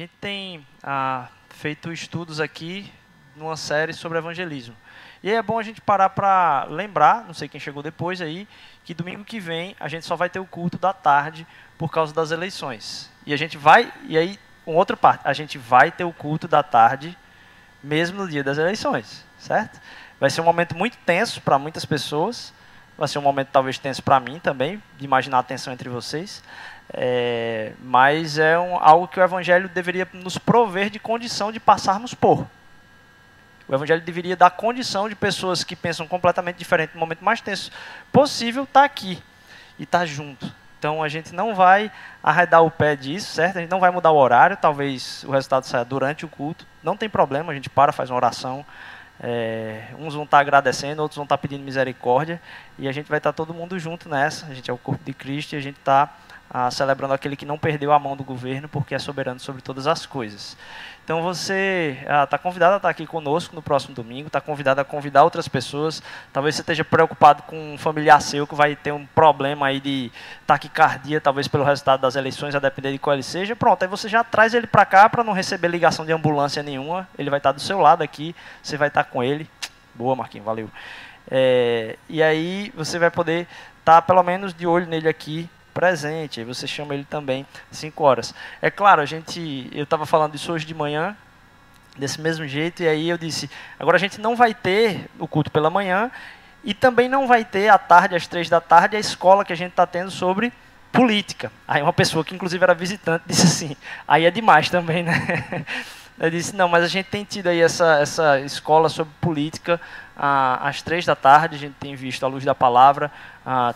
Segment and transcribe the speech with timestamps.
[0.00, 2.90] Gente tem ah, feito estudos aqui
[3.36, 4.74] numa série sobre evangelismo.
[5.22, 8.48] E aí é bom a gente parar para lembrar, não sei quem chegou depois aí,
[8.82, 11.46] que domingo que vem a gente só vai ter o culto da tarde
[11.76, 13.12] por causa das eleições.
[13.26, 16.48] E a gente vai, e aí, uma outra parte, a gente vai ter o culto
[16.48, 17.14] da tarde
[17.82, 19.78] mesmo no dia das eleições, certo?
[20.18, 22.54] Vai ser um momento muito tenso para muitas pessoas,
[22.96, 26.42] vai ser um momento talvez tenso para mim também, de imaginar a tensão entre vocês,
[26.92, 32.14] é, mas é um, algo que o Evangelho deveria nos prover de condição de passarmos
[32.14, 32.46] por.
[33.68, 37.70] O Evangelho deveria dar condição de pessoas que pensam completamente diferente no momento mais tenso
[38.12, 39.22] possível estar tá aqui
[39.78, 40.52] e estar tá junto.
[40.78, 43.58] Então a gente não vai arredar o pé disso, certo?
[43.58, 46.66] A gente não vai mudar o horário, talvez o resultado saia durante o culto.
[46.82, 48.64] Não tem problema, a gente para, faz uma oração.
[49.22, 52.40] É, uns vão estar tá agradecendo, outros vão estar pedindo misericórdia.
[52.78, 54.46] E a gente vai estar todo mundo junto nessa.
[54.46, 56.10] A gente é o corpo de Cristo e a gente está
[56.52, 59.86] ah, celebrando aquele que não perdeu a mão do governo, porque é soberano sobre todas
[59.86, 60.56] as coisas.
[61.04, 64.84] Então você está ah, convidado a estar aqui conosco no próximo domingo, está convidado a
[64.84, 66.02] convidar outras pessoas.
[66.32, 70.10] Talvez você esteja preocupado com um familiar seu que vai ter um problema aí de
[70.44, 73.54] taquicardia, talvez pelo resultado das eleições, a depender de qual ele seja.
[73.54, 77.08] Pronto, aí você já traz ele para cá para não receber ligação de ambulância nenhuma.
[77.16, 79.48] Ele vai estar do seu lado aqui, você vai estar com ele.
[79.94, 80.68] Boa, Marquinhos, valeu.
[81.30, 83.46] É, e aí você vai poder
[83.78, 88.34] estar pelo menos de olho nele aqui presente, aí você chama ele também 5 horas.
[88.60, 91.16] É claro, a gente, eu estava falando isso hoje de manhã,
[91.96, 95.50] desse mesmo jeito, e aí eu disse, agora a gente não vai ter o culto
[95.50, 96.10] pela manhã,
[96.62, 99.56] e também não vai ter à tarde, às três da tarde, a escola que a
[99.56, 100.52] gente está tendo sobre
[100.92, 101.50] política.
[101.66, 105.64] Aí uma pessoa que inclusive era visitante disse assim, aí é demais também, né?
[106.18, 109.80] Eu disse, não, mas a gente tem tido aí essa, essa escola sobre política
[110.14, 113.10] ah, às três da tarde, a gente tem visto à luz da palavra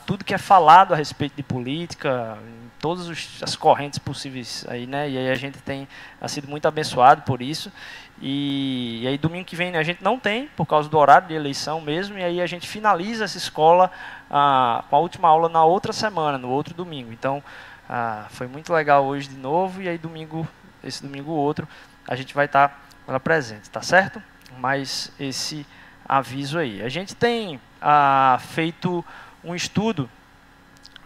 [0.07, 3.09] tudo que é falado a respeito de política, em todas
[3.43, 5.09] as correntes possíveis aí, né?
[5.09, 5.89] E aí a gente tem
[6.29, 7.73] sido muito abençoado por isso.
[8.21, 11.35] E, e, aí domingo que vem a gente não tem, por causa do horário de
[11.35, 13.91] eleição mesmo, e aí a gente finaliza essa escola
[14.31, 17.13] ah, com a última aula na outra semana, no outro domingo.
[17.13, 17.43] Então,
[17.89, 20.47] ah, foi muito legal hoje de novo, e aí domingo,
[20.83, 21.67] esse domingo outro,
[22.07, 24.23] a gente vai estar lá presente, tá certo?
[24.59, 25.67] Mas esse
[26.07, 26.83] aviso aí.
[26.83, 29.05] A gente tem ah, feito
[29.45, 30.09] um estudo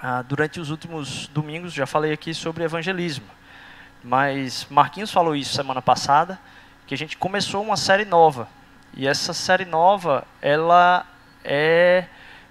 [0.00, 3.26] ah, durante os últimos domingos, já falei aqui sobre evangelismo,
[4.02, 6.38] mas Marquinhos falou isso semana passada,
[6.86, 8.48] que a gente começou uma série nova.
[8.96, 11.04] E essa série nova, ela
[11.44, 12.06] é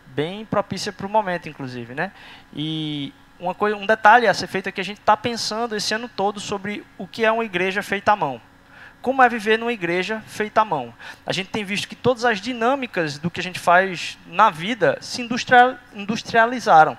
[0.08, 2.12] bem propícia para o momento, inclusive, né?
[2.54, 5.94] E uma coisa, um detalhe a ser feito é que a gente está pensando esse
[5.94, 8.42] ano todo sobre o que é uma igreja feita à mão.
[9.07, 10.94] Como é viver numa igreja feita à mão?
[11.25, 14.97] A gente tem visto que todas as dinâmicas do que a gente faz na vida
[15.00, 15.25] se
[15.95, 16.97] industrializaram.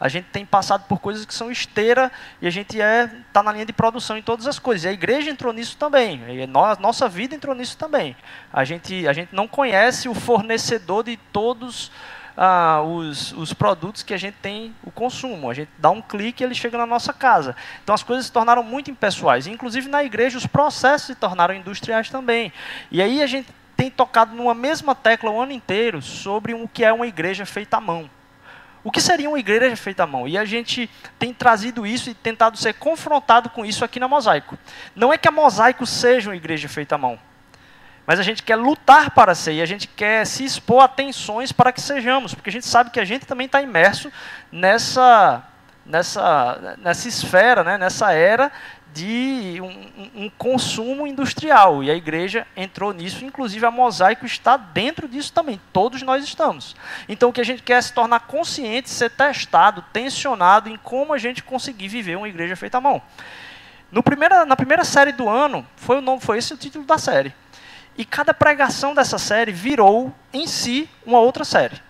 [0.00, 2.10] A gente tem passado por coisas que são esteira
[2.40, 4.86] e a gente está é, tá na linha de produção em todas as coisas.
[4.86, 6.22] E a igreja entrou nisso também.
[6.30, 8.16] E a nossa vida entrou nisso também.
[8.50, 11.92] A gente, a gente não conhece o fornecedor de todos
[12.36, 15.50] ah, os, os produtos que a gente tem o consumo.
[15.50, 17.56] A gente dá um clique e ele chega na nossa casa.
[17.82, 19.46] Então as coisas se tornaram muito impessoais.
[19.46, 22.52] Inclusive na igreja os processos se tornaram industriais também.
[22.90, 26.84] E aí a gente tem tocado numa mesma tecla o ano inteiro sobre o que
[26.84, 28.08] é uma igreja feita à mão.
[28.82, 30.28] O que seria uma igreja feita à mão?
[30.28, 34.58] E a gente tem trazido isso e tentado ser confrontado com isso aqui na Mosaico.
[34.94, 37.18] Não é que a Mosaico seja uma igreja feita à mão.
[38.06, 41.52] Mas a gente quer lutar para ser, e a gente quer se expor a tensões
[41.52, 44.12] para que sejamos, porque a gente sabe que a gente também está imerso
[44.52, 45.42] nessa,
[45.86, 48.52] nessa, nessa esfera, né, nessa era
[48.94, 51.82] de um, um, consumo industrial.
[51.82, 55.60] E a igreja entrou nisso, inclusive a mosaico está dentro disso também.
[55.72, 56.76] Todos nós estamos.
[57.08, 61.12] Então o que a gente quer é se tornar consciente, ser testado, tensionado em como
[61.12, 63.02] a gente conseguir viver uma igreja feita à mão.
[63.90, 66.96] No primeira, na primeira série do ano, foi, o nome, foi esse o título da
[66.96, 67.34] série.
[67.96, 71.80] E cada pregação dessa série virou em si uma outra série.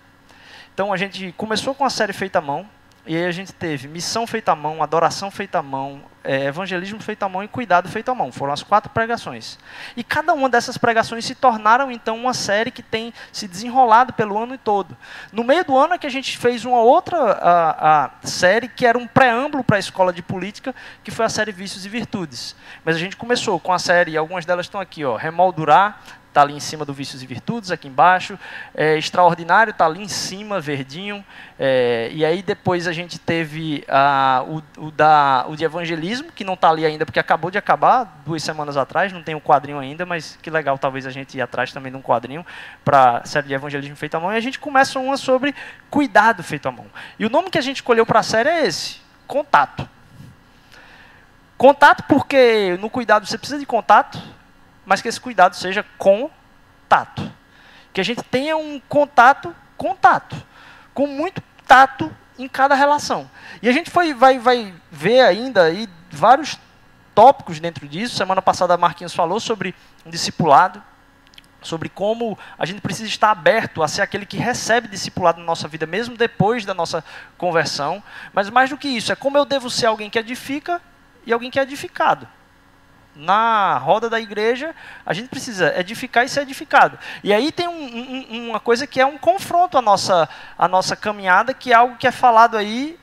[0.73, 2.69] Então a gente começou com a série feita à mão,
[3.07, 6.99] e aí a gente teve missão feita à mão, adoração feita à mão, é, evangelismo
[7.01, 8.33] feito à mão e cuidado feito à mão.
[8.33, 9.59] Foram as quatro pregações.
[9.95, 14.39] E cada uma dessas pregações se tornaram então uma série que tem se desenrolado pelo
[14.39, 14.97] ano todo.
[15.31, 18.87] No meio do ano é que a gente fez uma outra a, a série que
[18.87, 22.57] era um preâmbulo para a escola de política, que foi a série Vícios e Virtudes.
[22.83, 26.01] Mas a gente começou com a série, algumas delas estão aqui, ó, Remoldurar,
[26.35, 28.37] está ali em cima do Vícios e Virtudes, aqui embaixo.
[28.75, 31.25] É, extraordinário está ali em cima, verdinho.
[31.57, 36.43] É, e aí depois a gente teve ah, o, o, da, o de evangelismo, que
[36.43, 39.41] não está ali ainda, porque acabou de acabar duas semanas atrás, não tem o um
[39.41, 42.45] quadrinho ainda, mas que legal talvez a gente ir atrás também de um quadrinho
[42.85, 44.33] para a série de evangelismo feito à mão.
[44.33, 45.55] E a gente começa uma sobre
[45.89, 46.87] cuidado feito à mão.
[47.17, 49.89] E o nome que a gente escolheu para a série é esse, Contato.
[51.57, 54.21] Contato porque no cuidado você precisa de contato,
[54.85, 56.31] mas que esse cuidado seja com
[56.89, 57.31] tato.
[57.93, 60.37] Que a gente tenha um contato, contato,
[60.93, 63.31] com muito tato em cada relação.
[63.63, 66.59] E a gente foi, vai, vai ver ainda aí vários
[67.15, 68.17] tópicos dentro disso.
[68.17, 70.83] Semana passada a Marquinhos falou sobre discipulado,
[71.63, 75.69] sobre como a gente precisa estar aberto a ser aquele que recebe discipulado na nossa
[75.69, 77.05] vida, mesmo depois da nossa
[77.39, 78.03] conversão.
[78.33, 80.83] Mas mais do que isso, é como eu devo ser alguém que edifica
[81.25, 82.29] e alguém que é edificado
[83.15, 84.75] na roda da igreja,
[85.07, 86.99] a gente precisa edificar e ser edificado.
[87.23, 90.29] E aí tem um, um, uma coisa que é um confronto à nossa,
[90.59, 92.99] à nossa caminhada, que é algo que é falado aí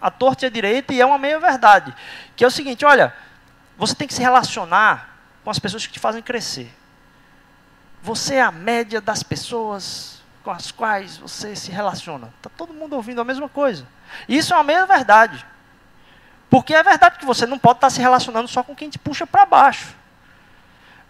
[0.00, 1.94] à torta e à direita, e é uma meia-verdade.
[2.34, 3.14] Que é o seguinte, olha,
[3.76, 6.72] você tem que se relacionar com as pessoas que te fazem crescer.
[8.02, 12.32] Você é a média das pessoas com as quais você se relaciona.
[12.36, 13.86] Está todo mundo ouvindo a mesma coisa.
[14.28, 15.46] E isso é uma meia-verdade.
[16.52, 19.26] Porque é verdade que você não pode estar se relacionando só com quem te puxa
[19.26, 19.96] para baixo.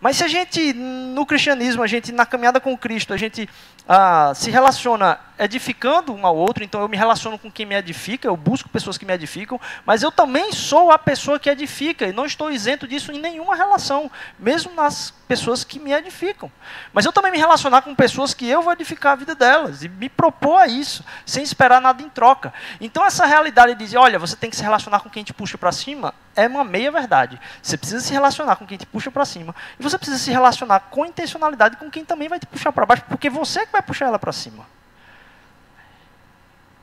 [0.01, 3.49] Mas se a gente, no cristianismo, a gente, na caminhada com Cristo, a gente
[3.89, 8.29] ah, se relaciona edificando um ao outro, então eu me relaciono com quem me edifica,
[8.29, 12.13] eu busco pessoas que me edificam, mas eu também sou a pessoa que edifica, e
[12.13, 16.53] não estou isento disso em nenhuma relação, mesmo nas pessoas que me edificam.
[16.93, 19.89] Mas eu também me relacionar com pessoas que eu vou edificar a vida delas, e
[19.89, 22.53] me propor a isso, sem esperar nada em troca.
[22.81, 25.59] Então essa realidade de dizer, olha, você tem que se relacionar com quem te puxa
[25.59, 27.41] para cima, é uma meia verdade.
[27.61, 30.81] Você precisa se relacionar com quem te puxa para cima, e você precisa se relacionar
[30.91, 34.19] com intencionalidade com quem também vai te puxar para baixo, porque você vai puxar ela
[34.19, 34.67] para cima.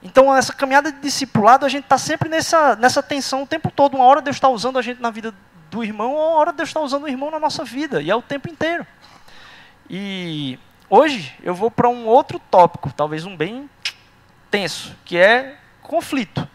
[0.02, 3.96] Então, essa caminhada de discipulado, a gente está sempre nessa, nessa tensão o tempo todo.
[3.96, 5.34] Uma hora Deus está usando a gente na vida
[5.70, 8.02] do irmão, uma hora Deus está usando o irmão na nossa vida.
[8.02, 8.88] E é o tempo inteiro.
[9.90, 10.58] E
[10.90, 13.70] hoje eu vou para um outro tópico, talvez um bem
[14.50, 16.48] tenso, que é conflito.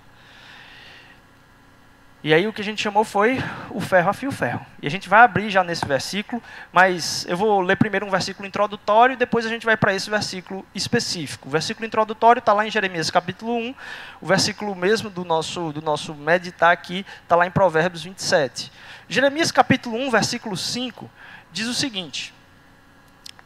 [2.24, 3.38] E aí o que a gente chamou foi
[3.68, 4.64] o ferro afia o ferro.
[4.80, 6.42] E a gente vai abrir já nesse versículo,
[6.72, 10.08] mas eu vou ler primeiro um versículo introdutório e depois a gente vai para esse
[10.08, 11.48] versículo específico.
[11.48, 13.74] O versículo introdutório está lá em Jeremias capítulo 1,
[14.22, 18.72] o versículo mesmo do nosso, do nosso meditar aqui está lá em Provérbios 27.
[19.06, 21.10] Jeremias capítulo 1, versículo 5,
[21.52, 22.32] diz o seguinte,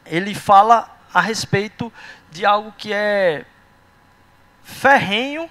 [0.05, 1.91] ele fala a respeito
[2.31, 3.43] de algo que é
[4.63, 5.49] ferrenho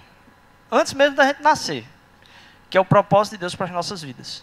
[0.73, 1.85] antes mesmo da gente nascer
[2.71, 4.43] que é o propósito de Deus para as nossas vidas.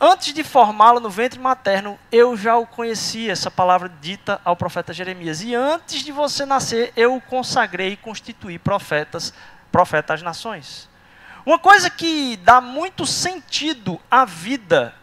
[0.00, 4.92] Antes de formá-lo no ventre materno, eu já o conhecia, essa palavra dita ao profeta
[4.92, 5.40] Jeremias.
[5.40, 9.32] E antes de você nascer, eu o consagrei e constituí profetas,
[9.70, 10.88] profeta às nações.
[11.46, 14.94] Uma coisa que dá muito sentido à vida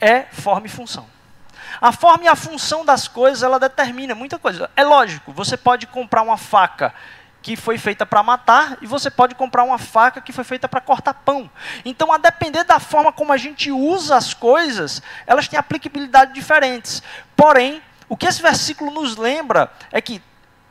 [0.00, 1.06] é forma e função.
[1.80, 4.70] A forma e a função das coisas, ela determina muita coisa.
[4.76, 6.94] É lógico, você pode comprar uma faca
[7.44, 10.80] que foi feita para matar e você pode comprar uma faca que foi feita para
[10.80, 11.50] cortar pão.
[11.84, 17.02] Então, a depender da forma como a gente usa as coisas, elas têm aplicabilidade diferentes.
[17.36, 20.22] Porém, o que esse versículo nos lembra é que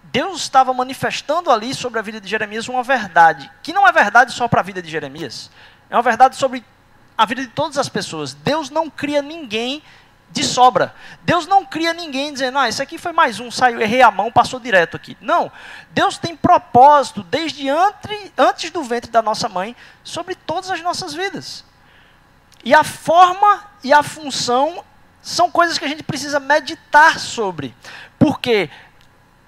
[0.06, 4.34] Deus estava manifestando ali sobre a vida de Jeremias uma verdade, que não é verdade
[4.34, 5.52] só para a vida de Jeremias,
[5.92, 6.66] é uma verdade sobre
[7.16, 8.34] a vida de todas as pessoas.
[8.34, 9.84] Deus não cria ninguém
[10.34, 10.96] de sobra.
[11.22, 14.32] Deus não cria ninguém dizendo, ah, esse aqui foi mais um, saiu, errei a mão,
[14.32, 15.16] passou direto aqui.
[15.22, 15.52] Não.
[15.92, 21.14] Deus tem propósito desde antes, antes do ventre da nossa mãe sobre todas as nossas
[21.14, 21.64] vidas.
[22.66, 24.84] E a forma e a função
[25.22, 27.76] são coisas que a gente precisa meditar sobre.
[28.18, 28.72] Porque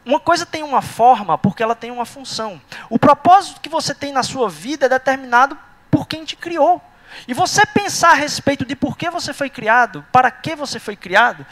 [0.06, 2.62] uma coisa tem uma forma porque ela tem uma função.
[2.92, 5.58] O propósito que você tem na sua vida é determinado
[5.89, 6.80] por quem te criou.
[7.28, 10.96] E você pensar a respeito de por que você foi criado, para que você foi
[10.96, 11.46] criado,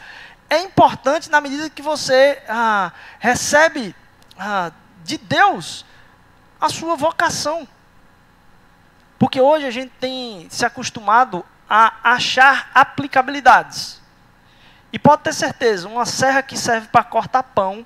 [0.48, 3.94] é importante na medida que você ah, recebe
[4.38, 4.70] ah,
[5.02, 5.84] de Deus
[6.60, 7.66] a sua vocação.
[9.18, 14.00] Porque hoje a gente tem se acostumado a achar aplicabilidades.
[14.92, 17.84] E pode ter certeza, uma serra que serve para cortar pão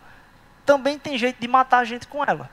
[0.66, 2.50] também tem jeito de matar a gente com ela.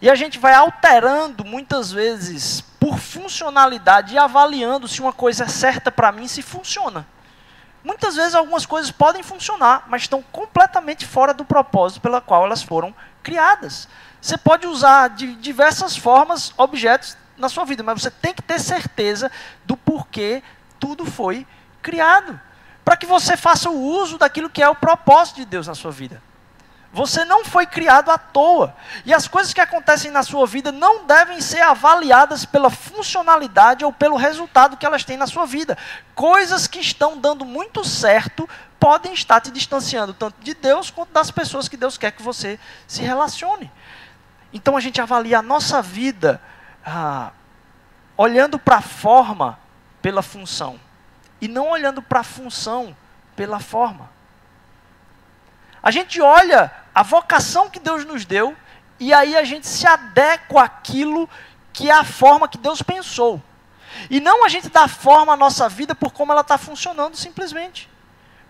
[0.00, 5.48] E a gente vai alterando muitas vezes por funcionalidade e avaliando se uma coisa é
[5.48, 7.06] certa para mim, se funciona.
[7.84, 12.62] Muitas vezes algumas coisas podem funcionar, mas estão completamente fora do propósito pela qual elas
[12.62, 13.88] foram criadas.
[14.20, 18.58] Você pode usar de diversas formas objetos na sua vida, mas você tem que ter
[18.58, 19.30] certeza
[19.64, 20.42] do porquê
[20.78, 21.46] tudo foi
[21.82, 22.40] criado,
[22.84, 25.90] para que você faça o uso daquilo que é o propósito de Deus na sua
[25.90, 26.22] vida.
[26.92, 28.74] Você não foi criado à toa.
[29.04, 33.92] E as coisas que acontecem na sua vida não devem ser avaliadas pela funcionalidade ou
[33.92, 35.78] pelo resultado que elas têm na sua vida.
[36.14, 41.30] Coisas que estão dando muito certo podem estar te distanciando tanto de Deus quanto das
[41.30, 43.70] pessoas que Deus quer que você se relacione.
[44.52, 46.42] Então a gente avalia a nossa vida
[46.84, 47.30] ah,
[48.16, 49.58] olhando para a forma
[50.02, 50.80] pela função
[51.40, 52.96] e não olhando para a função
[53.36, 54.10] pela forma.
[55.82, 58.56] A gente olha a vocação que Deus nos deu
[58.98, 61.28] e aí a gente se adequa àquilo
[61.72, 63.42] que é a forma que Deus pensou.
[64.08, 67.88] E não a gente dá forma à nossa vida por como ela está funcionando simplesmente.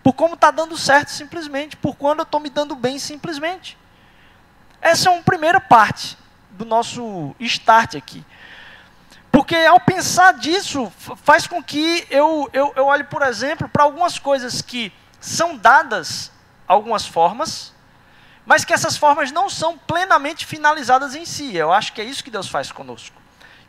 [0.02, 1.76] Por como está dando certo simplesmente.
[1.76, 3.78] Por quando eu estou me dando bem simplesmente.
[4.80, 6.16] Essa é uma primeira parte
[6.50, 8.24] do nosso start aqui.
[9.30, 10.92] Porque ao pensar disso,
[11.22, 16.32] faz com que eu, eu, eu olhe, por exemplo, para algumas coisas que são dadas
[16.66, 17.72] algumas formas,
[18.44, 21.56] mas que essas formas não são plenamente finalizadas em si.
[21.56, 23.20] Eu acho que é isso que Deus faz conosco.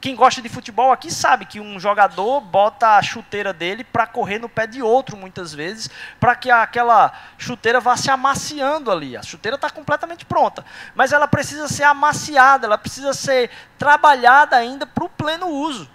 [0.01, 4.39] Quem gosta de futebol aqui sabe que um jogador bota a chuteira dele para correr
[4.39, 9.15] no pé de outro muitas vezes, para que aquela chuteira vá se amaciando ali.
[9.15, 14.87] A chuteira está completamente pronta, mas ela precisa ser amaciada, ela precisa ser trabalhada ainda
[14.87, 15.87] para o pleno uso.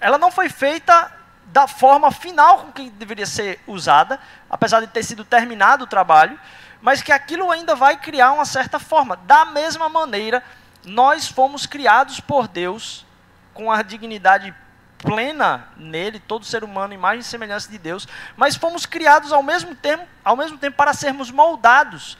[0.00, 1.12] Ela não foi feita
[1.52, 6.40] da forma final com que deveria ser usada, apesar de ter sido terminado o trabalho,
[6.82, 9.16] mas que aquilo ainda vai criar uma certa forma.
[9.16, 10.42] Da mesma maneira,
[10.84, 13.06] nós fomos criados por Deus
[13.54, 14.52] com a dignidade
[14.98, 19.74] plena nele, todo ser humano, imagem e semelhança de Deus, mas fomos criados ao mesmo
[19.74, 22.18] tempo, ao mesmo tempo para sermos moldados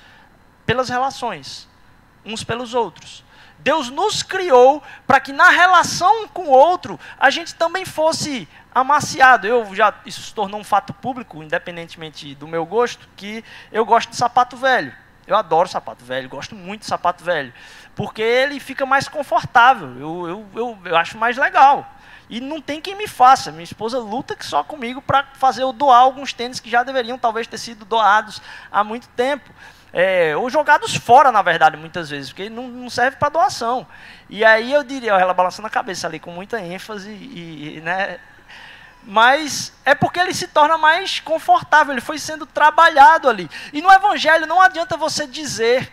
[0.65, 1.69] pelas relações
[2.25, 3.25] uns pelos outros.
[3.63, 9.47] Deus nos criou para que na relação com o outro a gente também fosse amaciado.
[9.47, 14.11] Eu já isso se tornou um fato público, independentemente do meu gosto, que eu gosto
[14.11, 14.93] de sapato velho.
[15.27, 17.55] Eu adoro sapato velho, gosto muito de sapato velho,
[17.95, 19.89] porque ele fica mais confortável.
[19.99, 21.89] Eu, eu, eu, eu acho mais legal.
[22.29, 23.53] E não tem quem me faça.
[23.53, 27.19] Minha esposa luta que só comigo para fazer eu doar alguns tênis que já deveriam
[27.19, 29.49] talvez ter sido doados há muito tempo.
[29.93, 33.87] É, ou jogados fora, na verdade, muitas vezes, porque não, não serve para doação.
[34.31, 38.19] E aí eu diria, ela balançando a cabeça ali com muita ênfase, e, e, né,
[39.03, 43.51] mas é porque ele se torna mais confortável, ele foi sendo trabalhado ali.
[43.73, 45.93] E no Evangelho não adianta você dizer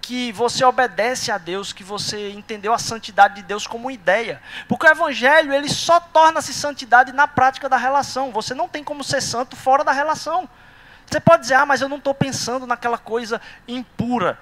[0.00, 4.40] que você obedece a Deus, que você entendeu a santidade de Deus como ideia.
[4.68, 8.30] Porque o Evangelho ele só torna-se santidade na prática da relação.
[8.30, 10.48] Você não tem como ser santo fora da relação.
[11.06, 14.38] Você pode dizer, ah, mas eu não estou pensando naquela coisa impura.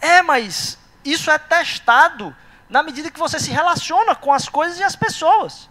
[0.00, 2.34] É, mas isso é testado
[2.68, 5.68] na medida que você se relaciona com as coisas e as pessoas.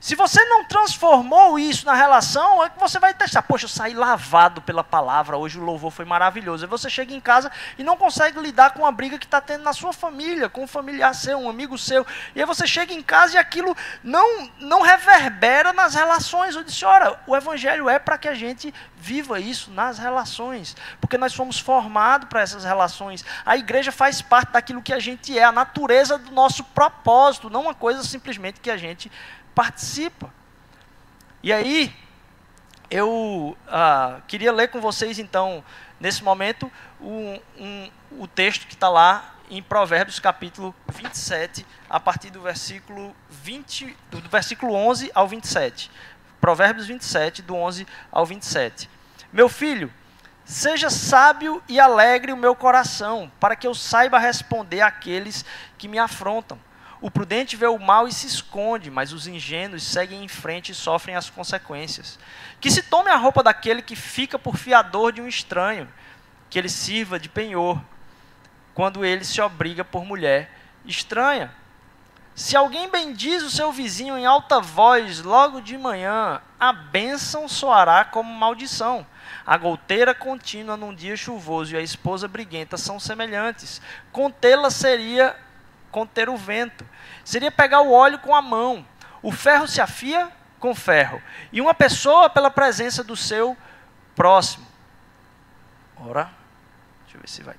[0.00, 3.42] Se você não transformou isso na relação, é que você vai testar.
[3.42, 6.64] Poxa, eu saí lavado pela palavra, hoje o louvor foi maravilhoso.
[6.64, 9.62] Aí você chega em casa e não consegue lidar com a briga que está tendo
[9.62, 12.06] na sua família, com um familiar seu, um amigo seu.
[12.34, 16.56] E aí você chega em casa e aquilo não, não reverbera nas relações.
[16.56, 20.74] Eu disse, ora, o evangelho é para que a gente viva isso nas relações.
[20.98, 23.22] Porque nós fomos formados para essas relações.
[23.44, 27.62] A igreja faz parte daquilo que a gente é, a natureza do nosso propósito, não
[27.62, 29.12] uma coisa simplesmente que a gente
[29.60, 30.32] participa.
[31.42, 31.94] E aí,
[32.90, 35.62] eu ah, queria ler com vocês, então,
[36.00, 37.38] nesse momento, um,
[38.12, 44.30] o texto que está lá em Provérbios, capítulo 27, a partir do versículo, 20, do
[44.30, 45.90] versículo 11 ao 27.
[46.40, 48.88] Provérbios 27, do 11 ao 27.
[49.30, 49.92] Meu filho,
[50.42, 55.44] seja sábio e alegre o meu coração, para que eu saiba responder àqueles
[55.76, 56.58] que me afrontam.
[57.00, 60.74] O prudente vê o mal e se esconde, mas os ingênuos seguem em frente e
[60.74, 62.18] sofrem as consequências.
[62.60, 65.88] Que se tome a roupa daquele que fica por fiador de um estranho,
[66.50, 67.80] que ele sirva de penhor,
[68.74, 70.50] quando ele se obriga por mulher
[70.84, 71.50] estranha.
[72.34, 78.04] Se alguém bendiz o seu vizinho em alta voz logo de manhã, a bênção soará
[78.04, 79.06] como maldição.
[79.46, 83.80] A goteira contínua num dia chuvoso e a esposa briguenta são semelhantes.
[84.12, 85.36] Contê-la seria
[85.90, 86.86] conter o vento.
[87.24, 88.86] Seria pegar o óleo com a mão.
[89.22, 91.22] O ferro se afia com ferro.
[91.52, 93.56] E uma pessoa pela presença do seu
[94.14, 94.66] próximo.
[95.96, 96.30] Ora,
[97.02, 97.56] deixa eu ver se vai.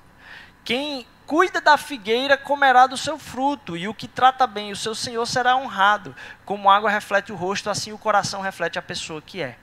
[0.63, 4.93] Quem cuida da figueira comerá do seu fruto, e o que trata bem o seu
[4.93, 6.15] senhor será honrado.
[6.45, 9.57] Como a água reflete o rosto, assim o coração reflete a pessoa que é.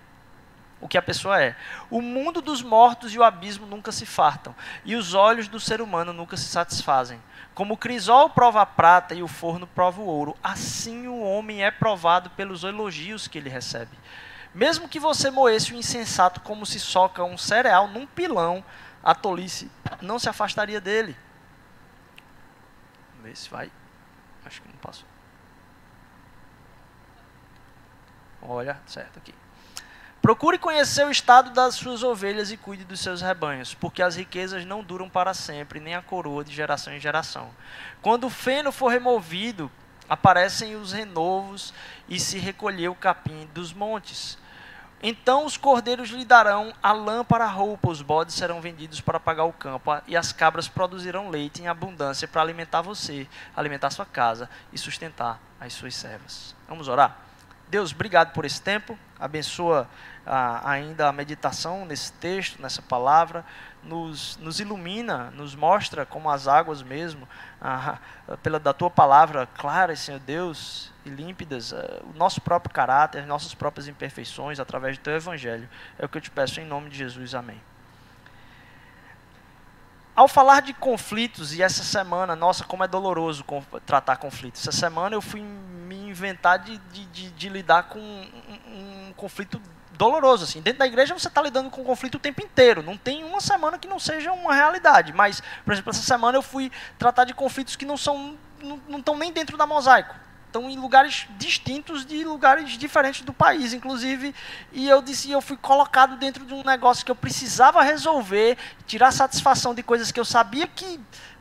[0.81, 1.57] O que a pessoa é.
[1.91, 4.55] O mundo dos mortos e o abismo nunca se fartam,
[4.85, 7.21] e os olhos do ser humano nunca se satisfazem.
[7.55, 11.65] Como o crisol prova a prata e o forno prova o ouro, assim o homem
[11.65, 13.99] é provado pelos elogios que ele recebe.
[14.55, 18.65] Mesmo que você moesse o insensato como se soca um cereal num pilão,
[19.03, 19.71] a tolice
[20.01, 21.17] não se afastaria dele.
[23.11, 23.71] Vamos ver se vai.
[24.45, 25.07] Acho que não passou.
[28.41, 29.35] Olha, certo aqui.
[30.29, 34.63] Procure conhecer o estado das suas ovelhas e cuide dos seus rebanhos, porque as riquezas
[34.67, 37.49] não duram para sempre, nem a coroa de geração em geração.
[38.03, 39.71] Quando o feno for removido
[40.07, 41.73] aparecem os renovos
[42.07, 44.37] e se recolheu o capim dos montes.
[45.03, 49.19] Então os cordeiros lhe darão a lã para a roupa, os bodes serão vendidos para
[49.19, 54.05] pagar o campo, e as cabras produzirão leite em abundância para alimentar você, alimentar sua
[54.05, 56.55] casa e sustentar as suas servas.
[56.69, 57.17] Vamos orar?
[57.69, 59.87] Deus, obrigado por esse tempo, abençoa
[60.65, 63.45] ainda a meditação nesse texto, nessa palavra,
[63.83, 67.27] nos, nos ilumina, nos mostra como as águas mesmo,
[68.43, 73.55] pela da tua palavra clara, Senhor Deus, e límpidas, o nosso próprio caráter, as nossas
[73.55, 75.69] próprias imperfeições, através do teu evangelho.
[75.99, 77.35] É o que eu te peço em nome de Jesus.
[77.35, 77.61] Amém.
[80.15, 83.45] Ao falar de conflitos, e essa semana, nossa, como é doloroso
[83.87, 84.61] tratar conflitos.
[84.61, 89.63] Essa semana eu fui me inventar de, de, de, de lidar com um, um conflito
[89.99, 90.45] doloroso.
[90.45, 90.63] Assim.
[90.63, 92.83] Dentro da igreja você está lidando com conflito o tempo inteiro.
[92.83, 95.13] Não tem uma semana que não seja uma realidade.
[95.13, 98.39] Mas, por exemplo, essa semana eu fui tratar de conflitos que não são,
[98.89, 100.15] não estão nem dentro da mosaico.
[100.47, 104.35] Estão em lugares distintos de lugares diferentes do país, inclusive.
[104.73, 109.11] E eu disse, eu fui colocado dentro de um negócio que eu precisava resolver, tirar
[109.11, 110.99] satisfação de coisas que eu sabia que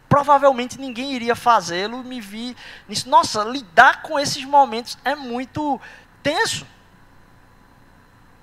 [0.09, 2.03] provavelmente ninguém iria fazê-lo.
[2.03, 2.55] Me vi
[2.87, 3.07] nisso.
[3.09, 5.79] Nossa, lidar com esses momentos é muito
[6.21, 6.65] tenso.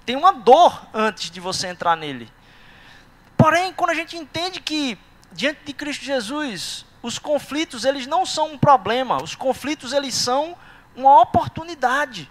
[0.05, 2.31] Tem uma dor antes de você entrar nele.
[3.37, 4.99] Porém, quando a gente entende que
[5.33, 10.57] diante de Cristo Jesus, os conflitos eles não são um problema, os conflitos eles são
[10.95, 12.31] uma oportunidade.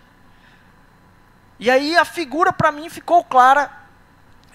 [1.59, 3.71] E aí a figura para mim ficou clara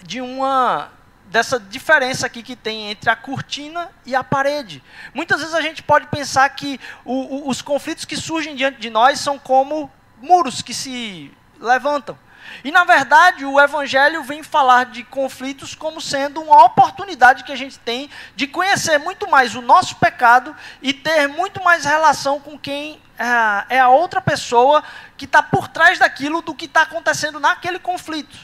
[0.03, 0.91] de uma
[1.25, 4.83] dessa diferença aqui que tem entre a cortina e a parede.
[5.13, 8.89] Muitas vezes a gente pode pensar que o, o, os conflitos que surgem diante de
[8.89, 12.17] nós são como muros que se levantam.
[12.63, 17.55] E na verdade, o evangelho vem falar de conflitos como sendo uma oportunidade que a
[17.55, 22.57] gente tem de conhecer muito mais o nosso pecado e ter muito mais relação com
[22.57, 24.83] quem é, é a outra pessoa
[25.17, 28.37] que está por trás daquilo do que está acontecendo naquele conflito.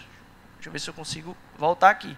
[0.56, 2.18] Deixa eu ver se eu consigo voltar aqui.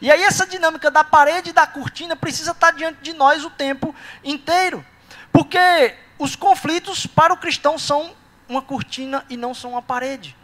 [0.00, 3.44] E aí essa dinâmica da parede e da cortina precisa estar tá diante de nós
[3.44, 4.84] o tempo inteiro.
[5.32, 8.14] Porque os conflitos para o cristão são
[8.48, 10.36] uma cortina e não são uma parede.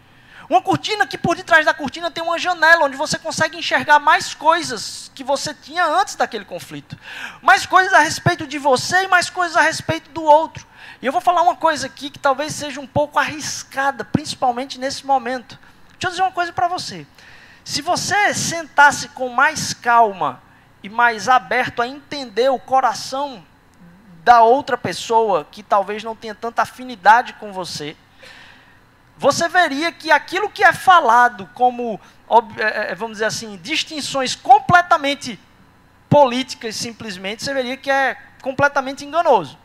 [0.48, 4.34] Uma cortina que por detrás da cortina tem uma janela onde você consegue enxergar mais
[4.34, 6.98] coisas que você tinha antes daquele conflito.
[7.40, 10.66] Mais coisas a respeito de você e mais coisas a respeito do outro.
[11.00, 15.06] E eu vou falar uma coisa aqui que talvez seja um pouco arriscada, principalmente nesse
[15.06, 15.58] momento.
[15.92, 17.06] Deixa eu dizer uma coisa para você.
[17.64, 20.42] Se você sentasse com mais calma
[20.82, 23.42] e mais aberto a entender o coração
[24.22, 27.96] da outra pessoa que talvez não tenha tanta afinidade com você,
[29.16, 32.00] você veria que aquilo que é falado como,
[32.58, 35.38] é, é, vamos dizer assim, distinções completamente
[36.08, 39.58] políticas, simplesmente, você veria que é completamente enganoso.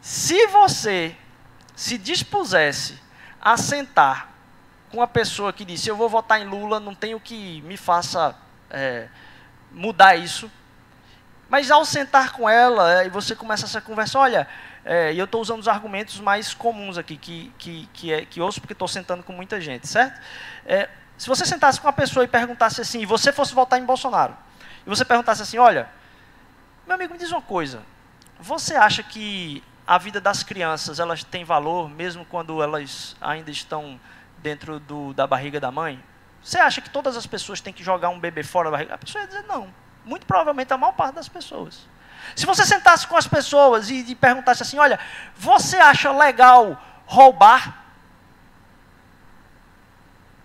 [0.00, 1.16] Se você
[1.74, 2.98] se dispusesse
[3.40, 4.32] a sentar
[4.90, 8.36] com uma pessoa que disse: Eu vou votar em Lula, não tenho que me faça
[8.70, 9.08] é,
[9.72, 10.50] mudar isso.
[11.48, 14.48] Mas ao sentar com ela é, e você começa essa conversa, olha,
[14.88, 18.40] é, e eu estou usando os argumentos mais comuns aqui, que, que, que, é, que
[18.40, 20.20] ouço porque estou sentando com muita gente, certo?
[20.64, 23.84] É, se você sentasse com uma pessoa e perguntasse assim, e você fosse votar em
[23.84, 24.36] Bolsonaro,
[24.86, 25.88] e você perguntasse assim, olha,
[26.86, 27.82] meu amigo, me diz uma coisa,
[28.38, 33.98] você acha que a vida das crianças elas tem valor mesmo quando elas ainda estão
[34.38, 36.00] dentro do, da barriga da mãe?
[36.40, 38.94] Você acha que todas as pessoas têm que jogar um bebê fora da barriga?
[38.94, 39.68] A pessoa ia dizer não.
[40.04, 41.88] Muito provavelmente a maior parte das pessoas.
[42.34, 44.98] Se você sentasse com as pessoas e, e perguntasse assim: olha,
[45.36, 47.84] você acha legal roubar?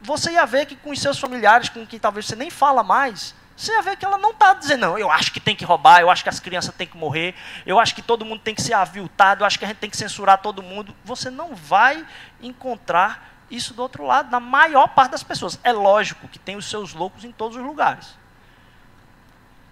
[0.01, 3.35] Você ia ver que com os seus familiares, com quem talvez você nem fala mais,
[3.55, 6.01] você ia ver que ela não está dizendo, não, eu acho que tem que roubar,
[6.01, 8.61] eu acho que as crianças têm que morrer, eu acho que todo mundo tem que
[8.61, 10.95] ser aviltado, eu acho que a gente tem que censurar todo mundo.
[11.05, 12.03] Você não vai
[12.41, 15.59] encontrar isso do outro lado, na maior parte das pessoas.
[15.63, 18.20] É lógico que tem os seus loucos em todos os lugares.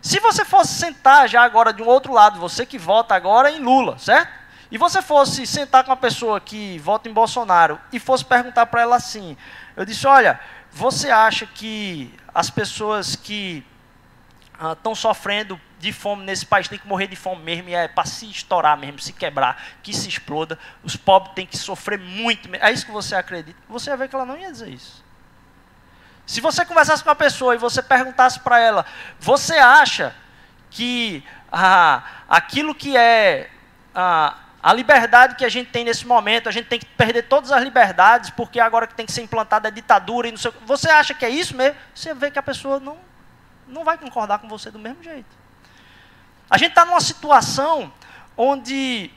[0.02, 3.60] Se você fosse sentar já agora de um outro lado, você que vota agora em
[3.60, 4.32] Lula, certo?
[4.72, 8.82] E você fosse sentar com uma pessoa que vota em Bolsonaro e fosse perguntar para
[8.82, 9.36] ela assim:
[9.76, 10.40] eu disse, olha,
[10.72, 13.66] você acha que as pessoas que
[14.54, 17.88] estão ah, sofrendo de fome nesse país têm que morrer de fome mesmo, e é
[17.88, 22.50] para se estourar mesmo, se quebrar, que se exploda, os pobres têm que sofrer muito.
[22.56, 23.58] É isso que você acredita?
[23.70, 25.04] Você ia ver que ela não ia dizer isso.
[26.30, 28.86] Se você conversasse com uma pessoa e você perguntasse para ela,
[29.20, 30.15] você acha
[30.70, 33.50] que ah, aquilo que é
[33.96, 37.52] ah, a liberdade que a gente tem nesse momento, a gente tem que perder todas
[37.52, 40.88] as liberdades, porque agora que tem que ser implantada a ditadura e não sei Você
[40.92, 41.76] acha que é isso mesmo?
[41.96, 43.00] Você vê que a pessoa não,
[43.68, 45.36] não vai concordar com você do mesmo jeito.
[46.48, 47.92] A gente está numa situação
[48.38, 49.12] onde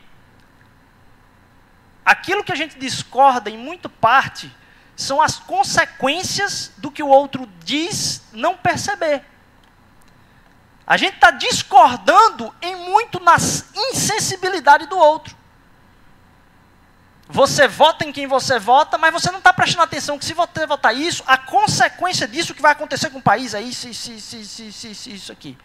[2.07, 4.51] aquilo que a gente discorda em muito parte
[4.97, 9.25] são as consequências do que o outro diz não perceber.
[10.87, 13.37] A gente está discordando em muito na
[13.91, 15.37] insensibilidade do outro.
[17.29, 20.67] Você vota em quem você vota, mas você não está prestando atenção que se você
[20.67, 24.37] votar isso, a consequência disso que vai acontecer com o país é isso, isso, isso,
[24.37, 25.57] isso, isso, isso aqui.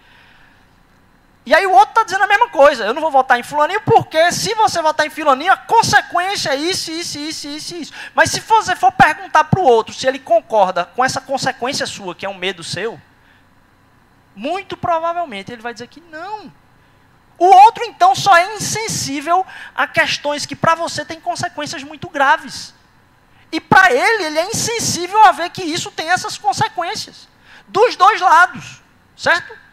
[1.47, 2.83] E aí o outro está dizendo a mesma coisa.
[2.83, 6.57] Eu não vou votar em fulaninho porque se você votar em fulaninho, a consequência é
[6.57, 7.93] isso, isso, isso, isso, isso.
[8.13, 12.13] Mas se você for perguntar para o outro se ele concorda com essa consequência sua,
[12.13, 12.99] que é um medo seu,
[14.35, 16.51] muito provavelmente ele vai dizer que não.
[17.37, 22.73] O outro, então, só é insensível a questões que para você têm consequências muito graves.
[23.53, 27.25] E para ele, ele é insensível a ver que isso tem essas consequências.
[27.69, 28.81] Dos dois lados.
[29.15, 29.66] Certo?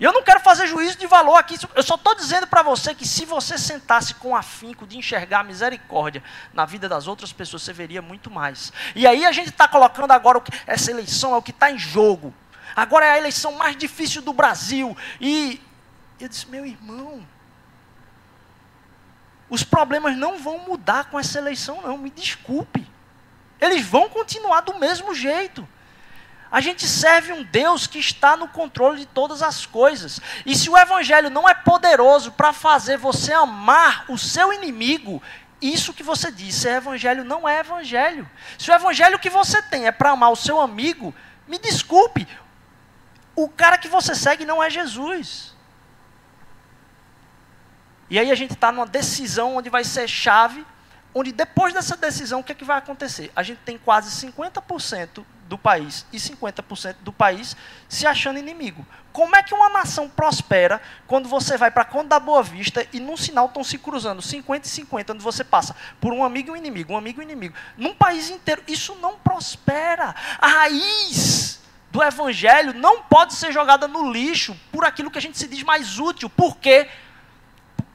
[0.00, 2.94] E eu não quero fazer juízo de valor aqui, eu só estou dizendo para você
[2.94, 6.22] que se você sentasse com afinco de enxergar a misericórdia
[6.54, 8.72] na vida das outras pessoas, você veria muito mais.
[8.94, 11.78] E aí a gente está colocando agora que, essa eleição é o que está em
[11.78, 12.32] jogo.
[12.76, 14.96] Agora é a eleição mais difícil do Brasil.
[15.20, 15.60] E
[16.20, 17.26] eu disse, meu irmão,
[19.50, 22.86] os problemas não vão mudar com essa eleição, não, me desculpe.
[23.60, 25.66] Eles vão continuar do mesmo jeito.
[26.50, 30.20] A gente serve um Deus que está no controle de todas as coisas.
[30.46, 35.22] E se o Evangelho não é poderoso para fazer você amar o seu inimigo,
[35.60, 38.28] isso que você disse é Evangelho, não é Evangelho.
[38.58, 41.14] Se o Evangelho que você tem é para amar o seu amigo,
[41.46, 42.26] me desculpe,
[43.36, 45.54] o cara que você segue não é Jesus.
[48.08, 50.66] E aí a gente está numa decisão onde vai ser chave,
[51.14, 53.30] onde depois dessa decisão, o que, é que vai acontecer?
[53.36, 57.56] A gente tem quase 50% do país e 50% do país
[57.88, 58.86] se achando inimigo.
[59.12, 63.00] Como é que uma nação prospera quando você vai para Conde da Boa Vista e
[63.00, 66.52] num sinal estão se cruzando 50 e 50, onde você passa por um amigo e
[66.52, 67.54] um inimigo, um amigo e um inimigo.
[67.76, 70.14] Num país inteiro, isso não prospera.
[70.38, 75.38] A raiz do evangelho não pode ser jogada no lixo por aquilo que a gente
[75.38, 76.88] se diz mais útil, porque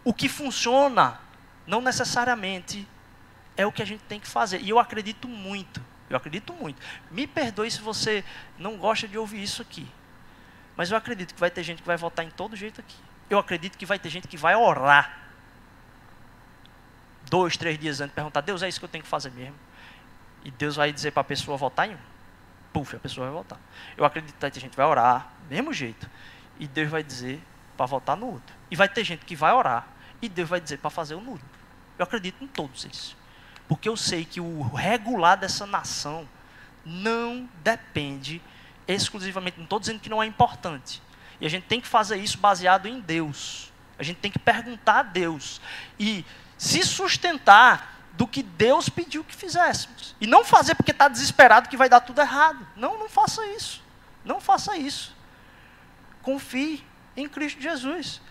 [0.03, 1.19] o que funciona
[1.65, 2.87] não necessariamente
[3.55, 4.59] é o que a gente tem que fazer.
[4.61, 6.82] E eu acredito muito eu acredito muito.
[7.10, 8.23] Me perdoe se você
[8.58, 9.88] não gosta de ouvir isso aqui.
[10.76, 12.97] Mas eu acredito que vai ter gente que vai votar em todo jeito aqui.
[13.30, 15.19] Eu acredito que vai ter gente que vai orar.
[17.30, 19.56] Dois, três dias antes, perguntar: Deus, é isso que eu tenho que fazer mesmo?
[20.43, 21.99] E Deus vai dizer para a pessoa votar em um.
[22.71, 23.60] Puf, a pessoa vai votar.
[23.95, 26.10] Eu acredito que vai ter gente que vai orar, mesmo jeito.
[26.60, 27.41] E Deus vai dizer
[27.78, 28.56] para votar no outro.
[28.69, 29.88] E vai ter gente que vai orar.
[30.21, 31.41] E Deus vai dizer para fazer o nulo.
[31.97, 33.15] Eu acredito em todos esses.
[33.73, 36.29] Porque eu sei que o regular dessa nação
[36.86, 38.39] não depende
[38.88, 41.01] exclusivamente, não estou dizendo que não é importante.
[41.41, 43.73] E a gente tem que fazer isso baseado em Deus.
[43.97, 45.59] A gente tem que perguntar a Deus.
[45.99, 46.23] E
[46.55, 50.15] se sustentar do que Deus pediu que fizéssemos.
[50.21, 52.67] E não fazer porque está desesperado que vai dar tudo errado.
[52.75, 53.81] Não, não faça isso.
[54.23, 55.15] Não faça isso.
[56.21, 56.86] Confie
[57.17, 58.21] em Cristo Jesus.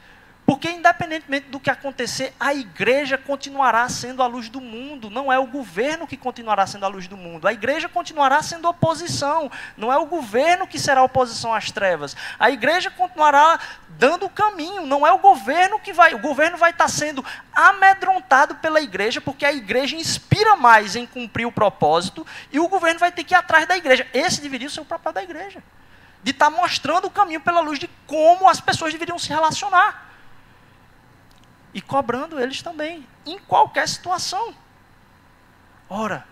[0.45, 5.09] Porque, independentemente do que acontecer, a igreja continuará sendo a luz do mundo.
[5.09, 7.47] Não é o governo que continuará sendo a luz do mundo.
[7.47, 9.51] A igreja continuará sendo oposição.
[9.77, 12.17] Não é o governo que será oposição às trevas.
[12.41, 13.59] A igreja continuará
[13.91, 14.85] dando o caminho.
[14.85, 16.13] Não é o governo que vai.
[16.13, 17.25] O governo vai estar sendo
[17.55, 22.27] amedrontado pela igreja, porque a igreja inspira mais em cumprir o propósito.
[22.51, 24.09] E o governo vai ter que ir atrás da igreja.
[24.13, 25.63] Esse deveria ser o papel da igreja.
[26.21, 30.12] De estar mostrando o caminho pela luz de como as pessoas deveriam se relacionar
[31.75, 34.55] e cobrando eles também, em qualquer situação.
[35.89, 36.27] Ora,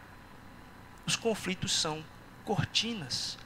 [1.07, 2.05] os conflitos são
[2.45, 3.39] cortinas.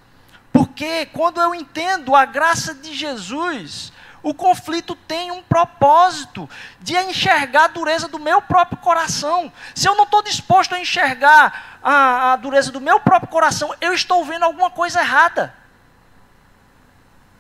[0.53, 6.49] Porque quando eu entendo a graça de Jesus, o conflito tem um propósito
[6.81, 9.53] de enxergar a dureza do meu próprio coração.
[9.75, 13.93] Se eu não estou disposto a enxergar a, a dureza do meu próprio coração, eu
[13.93, 15.55] estou vendo alguma coisa errada.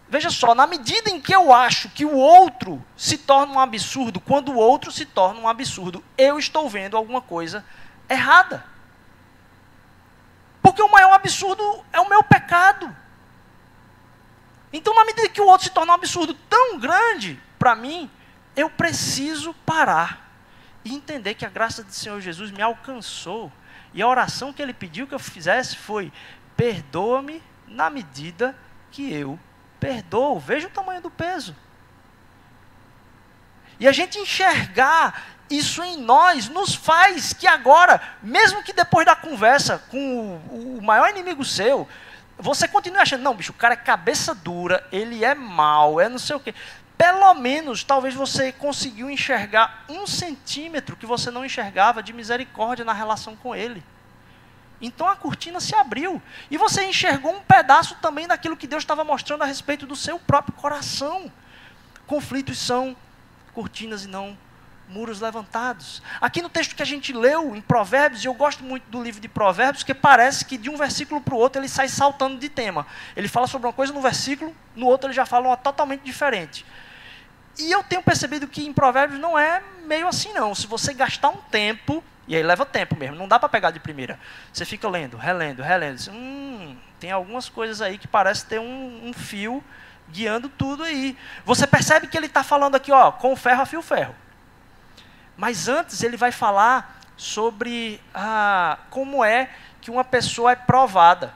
[0.08, 4.20] Veja só, na medida em que eu acho que o outro se torna um absurdo,
[4.20, 7.64] quando o outro se torna um absurdo, eu estou vendo alguma coisa
[8.08, 8.64] errada.
[10.62, 12.94] Porque o maior absurdo é o meu pecado.
[14.72, 18.10] Então, na medida que o outro se torna um absurdo tão grande para mim,
[18.56, 20.24] eu preciso parar
[20.84, 23.50] e entender que a graça do Senhor Jesus me alcançou.
[23.92, 26.12] E a oração que ele pediu que eu fizesse foi:
[26.56, 28.56] perdoa-me na medida
[28.90, 29.38] que eu
[29.84, 30.38] perdoo.
[30.38, 31.54] Veja o tamanho do peso.
[33.78, 39.14] E a gente enxergar isso em nós nos faz que agora, mesmo que depois da
[39.14, 41.86] conversa com o, o maior inimigo seu,
[42.38, 46.18] você continue achando, não, bicho, o cara é cabeça dura, ele é mau, é não
[46.18, 46.54] sei o quê.
[46.96, 52.94] pelo menos, talvez você conseguiu enxergar um centímetro que você não enxergava de misericórdia na
[52.94, 53.82] relação com Ele.
[54.86, 56.20] Então a cortina se abriu.
[56.50, 60.18] E você enxergou um pedaço também daquilo que Deus estava mostrando a respeito do seu
[60.18, 61.32] próprio coração.
[62.06, 62.96] Conflitos são
[63.54, 64.36] cortinas e não
[64.88, 66.02] muros levantados.
[66.20, 69.20] Aqui no texto que a gente leu em Provérbios, e eu gosto muito do livro
[69.20, 72.48] de Provérbios, que parece que de um versículo para o outro ele sai saltando de
[72.50, 72.86] tema.
[73.16, 76.66] Ele fala sobre uma coisa no versículo, no outro ele já fala uma totalmente diferente.
[77.58, 80.54] E eu tenho percebido que em Provérbios não é meio assim não.
[80.54, 83.80] Se você gastar um tempo, e aí leva tempo mesmo, não dá para pegar de
[83.80, 84.18] primeira.
[84.52, 86.10] Você fica lendo, relendo, relendo.
[86.10, 89.62] Hum, tem algumas coisas aí que parece ter um, um fio
[90.08, 91.16] guiando tudo aí.
[91.44, 94.14] Você percebe que ele está falando aqui, ó, com ferro a fio ferro.
[95.36, 101.34] Mas antes ele vai falar sobre ah, como é que uma pessoa é provada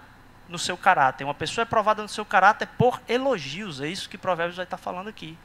[0.48, 1.24] no seu caráter.
[1.24, 3.80] Uma pessoa é provada no seu caráter por elogios.
[3.80, 5.36] É isso que Provérbios vai estar falando aqui.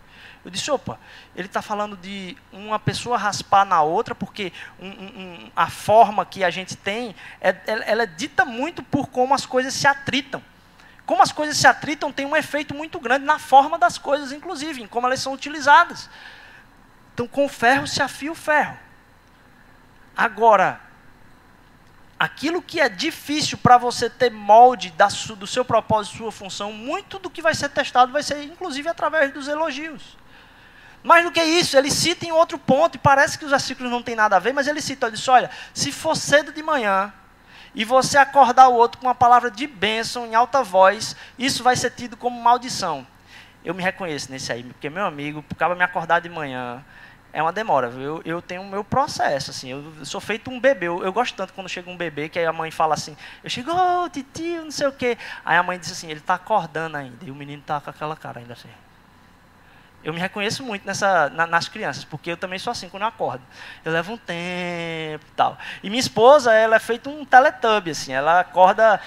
[0.43, 0.99] Eu disse, opa,
[1.35, 6.43] ele está falando de uma pessoa raspar na outra, porque um, um, a forma que
[6.43, 10.43] a gente tem, é, ela é dita muito por como as coisas se atritam.
[11.05, 14.81] Como as coisas se atritam tem um efeito muito grande na forma das coisas, inclusive,
[14.81, 16.09] em como elas são utilizadas.
[17.13, 18.77] Então, com ferro se afia o ferro.
[20.15, 20.79] Agora,
[22.19, 27.17] aquilo que é difícil para você ter molde da, do seu propósito, sua função, muito
[27.17, 30.17] do que vai ser testado vai ser, inclusive, através dos elogios.
[31.03, 34.01] Mais do que isso, ele cita em outro ponto, e parece que os versículos não
[34.01, 37.11] têm nada a ver, mas ele cita, ele diz, olha, se for cedo de manhã,
[37.75, 41.75] e você acordar o outro com uma palavra de bênção em alta voz, isso vai
[41.75, 43.05] ser tido como maldição.
[43.65, 46.83] Eu me reconheço nesse aí, porque meu amigo, acaba me acordar de manhã,
[47.31, 47.87] é uma demora.
[47.87, 50.87] Eu, eu tenho o meu processo, assim, eu, sou feito um bebê.
[50.87, 53.49] Eu, eu, gosto tanto quando chega um bebê que aí a mãe fala assim, eu
[53.49, 55.17] chego, oh, titio, não sei o quê.
[55.43, 58.15] Aí a mãe diz assim, ele está acordando ainda, e o menino está com aquela
[58.15, 58.69] cara ainda assim.
[60.03, 63.07] Eu me reconheço muito nessa, na, nas crianças, porque eu também sou assim quando eu
[63.07, 63.41] acordo.
[63.85, 65.57] Eu levo um tempo e tal.
[65.81, 68.13] E minha esposa, ela é feita um teletubbie, assim.
[68.13, 68.99] Ela acorda...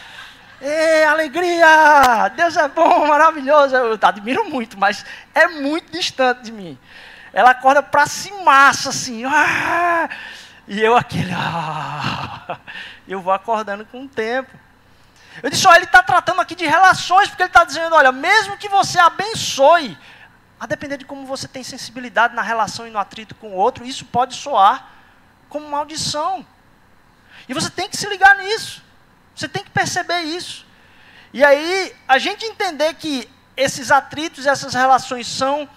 [1.10, 2.28] Alegria!
[2.34, 3.76] Deus é bom, maravilhoso.
[3.76, 5.04] Eu admiro muito, mas
[5.34, 6.78] é muito distante de mim.
[7.30, 9.22] Ela acorda para cima, assim.
[9.26, 10.08] Ah!
[10.66, 11.30] E eu aquele...
[11.34, 12.58] Ah!
[13.06, 14.50] Eu vou acordando com o tempo.
[15.42, 18.56] Eu disse, olha, ele está tratando aqui de relações, porque ele está dizendo, olha, mesmo
[18.56, 19.96] que você abençoe
[20.58, 23.84] a depender de como você tem sensibilidade na relação e no atrito com o outro,
[23.84, 24.90] isso pode soar
[25.48, 26.44] como maldição.
[27.48, 28.82] E você tem que se ligar nisso.
[29.34, 30.66] Você tem que perceber isso.
[31.32, 35.68] E aí, a gente entender que esses atritos, essas relações são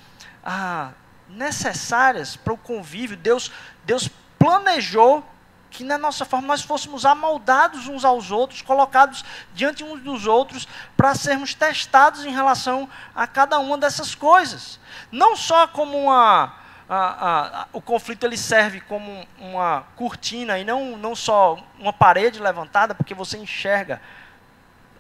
[0.44, 0.92] ah,
[1.28, 3.18] necessárias para o convívio.
[3.18, 3.52] Deus,
[3.84, 5.26] Deus planejou
[5.80, 10.68] que na nossa forma nós fôssemos amoldados uns aos outros, colocados diante uns dos outros,
[10.98, 14.78] para sermos testados em relação a cada uma dessas coisas.
[15.10, 16.54] Não só como uma.
[16.90, 22.42] A, a, o conflito ele serve como uma cortina e não, não só uma parede
[22.42, 24.02] levantada, porque você enxerga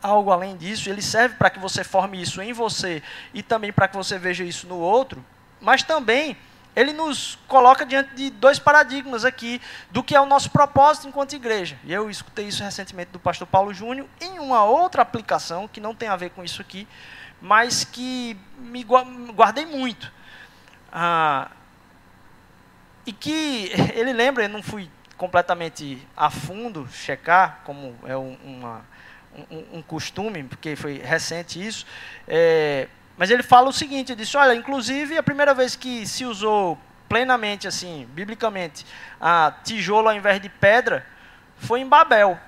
[0.01, 3.89] algo além disso, ele serve para que você forme isso em você e também para
[3.89, 5.25] que você veja isso no outro,
[5.59, 6.37] mas também
[6.75, 11.33] ele nos coloca diante de dois paradigmas aqui do que é o nosso propósito enquanto
[11.33, 11.77] igreja.
[11.83, 15.95] E eu escutei isso recentemente do pastor Paulo Júnior em uma outra aplicação que não
[15.95, 16.87] tem a ver com isso aqui,
[17.41, 20.11] mas que me guardei muito.
[20.91, 21.51] Ah,
[23.05, 28.85] e que ele lembra, eu não fui completamente a fundo checar, como é uma,
[29.51, 31.85] um, um costume, porque foi recente isso.
[32.27, 32.87] É,
[33.19, 36.79] mas ele fala o seguinte, ele disse, olha, inclusive a primeira vez que se usou
[37.09, 38.85] plenamente, assim, biblicamente,
[39.19, 41.05] a tijolo ao invés de pedra,
[41.57, 42.39] foi em Babel.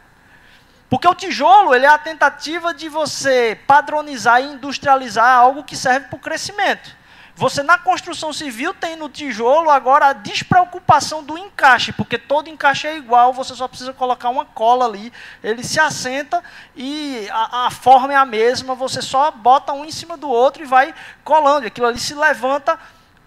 [0.89, 6.07] Porque o tijolo ele é a tentativa de você padronizar e industrializar algo que serve
[6.07, 6.95] para o crescimento.
[7.35, 12.87] Você na construção civil tem no tijolo agora a despreocupação do encaixe, porque todo encaixe
[12.87, 16.43] é igual, você só precisa colocar uma cola ali, ele se assenta
[16.75, 20.61] e a, a forma é a mesma, você só bota um em cima do outro
[20.61, 22.77] e vai colando, aquilo ali se levanta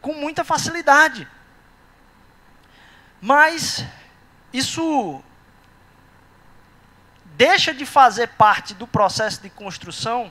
[0.01, 1.27] com muita facilidade.
[3.21, 3.85] Mas
[4.53, 5.23] isso
[7.25, 10.31] deixa de fazer parte do processo de construção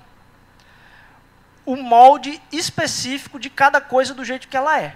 [1.66, 4.96] o molde específico de cada coisa do jeito que ela é.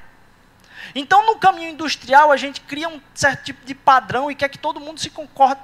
[0.95, 4.57] Então, no caminho industrial, a gente cria um certo tipo de padrão e quer que
[4.57, 5.11] todo mundo se,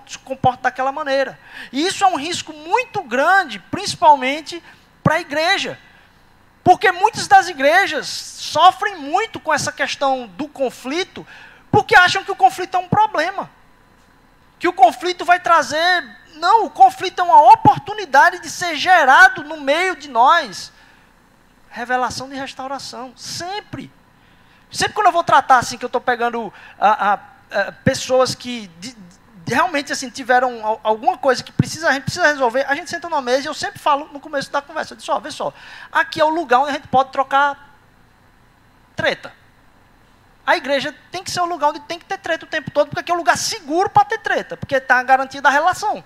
[0.08, 1.40] se comporte daquela maneira.
[1.72, 4.62] E isso é um risco muito grande, principalmente
[5.02, 5.80] para a igreja.
[6.64, 11.26] Porque muitas das igrejas sofrem muito com essa questão do conflito,
[11.72, 13.50] porque acham que o conflito é um problema.
[14.60, 16.04] Que o conflito vai trazer.
[16.36, 20.73] Não, o conflito é uma oportunidade de ser gerado no meio de nós
[21.74, 23.12] revelação de restauração.
[23.18, 23.92] Sempre.
[24.72, 28.68] Sempre quando eu vou tratar assim, que eu estou pegando a, a, a, pessoas que
[28.80, 32.90] de, de, realmente assim tiveram alguma coisa que precisa, a gente precisa resolver, a gente
[32.90, 35.30] senta numa mesa e eu sempre falo no começo da conversa, eu disse, ó, vê
[35.30, 35.54] só,
[35.92, 37.76] aqui é o lugar onde a gente pode trocar
[38.96, 39.34] treta.
[40.46, 42.90] A igreja tem que ser um lugar onde tem que ter treta o tempo todo,
[42.90, 46.04] porque aqui é um lugar seguro para ter treta, porque está a garantia da relação.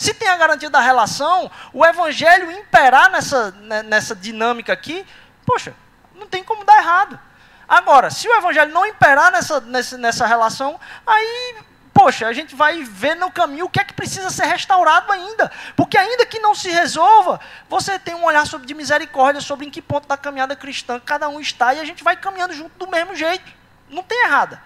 [0.00, 5.04] Se tem a garantia da relação, o evangelho imperar nessa, né, nessa dinâmica aqui,
[5.44, 5.74] poxa,
[6.14, 7.20] não tem como dar errado.
[7.68, 11.56] Agora, se o evangelho não imperar nessa, nessa, nessa relação, aí,
[11.92, 15.52] poxa, a gente vai ver no caminho o que é que precisa ser restaurado ainda.
[15.76, 19.70] Porque ainda que não se resolva, você tem um olhar sobre, de misericórdia sobre em
[19.70, 22.90] que ponto da caminhada cristã cada um está e a gente vai caminhando junto do
[22.90, 23.52] mesmo jeito.
[23.90, 24.62] Não tem errada.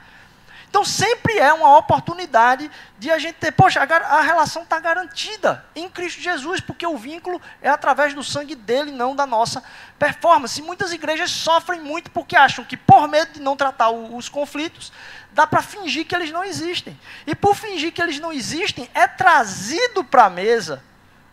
[0.75, 5.65] Então sempre é uma oportunidade de a gente ter, poxa, a, a relação está garantida
[5.73, 9.63] em Cristo Jesus, porque o vínculo é através do sangue dele, não da nossa
[10.01, 10.61] performance.
[10.61, 14.29] E muitas igrejas sofrem muito porque acham que, por medo de não tratar o, os
[14.29, 14.93] conflitos,
[15.31, 16.99] dá para fingir que eles não existem.
[17.25, 20.83] E por fingir que eles não existem, é trazido para a mesa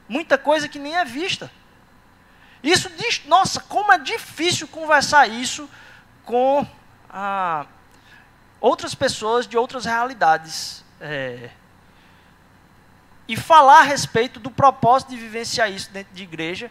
[0.07, 1.49] muita coisa que nem é vista.
[2.61, 5.67] Isso diz, nossa, como é difícil conversar isso
[6.23, 6.63] com
[7.09, 7.65] a
[8.61, 10.85] outras pessoas de outras realidades.
[11.01, 11.49] É,
[13.27, 16.69] e falar a respeito do propósito de vivenciar isso dentro de igreja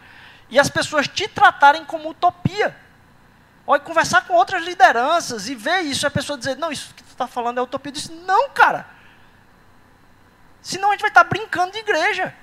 [0.50, 2.76] e as pessoas te tratarem como utopia.
[3.66, 7.10] Olha, conversar com outras lideranças e ver isso, a pessoa dizer, não, isso que tu
[7.10, 7.90] está falando é utopia.
[7.90, 8.86] Eu disse, não, cara.
[10.60, 12.34] Senão a gente vai estar tá brincando de igreja.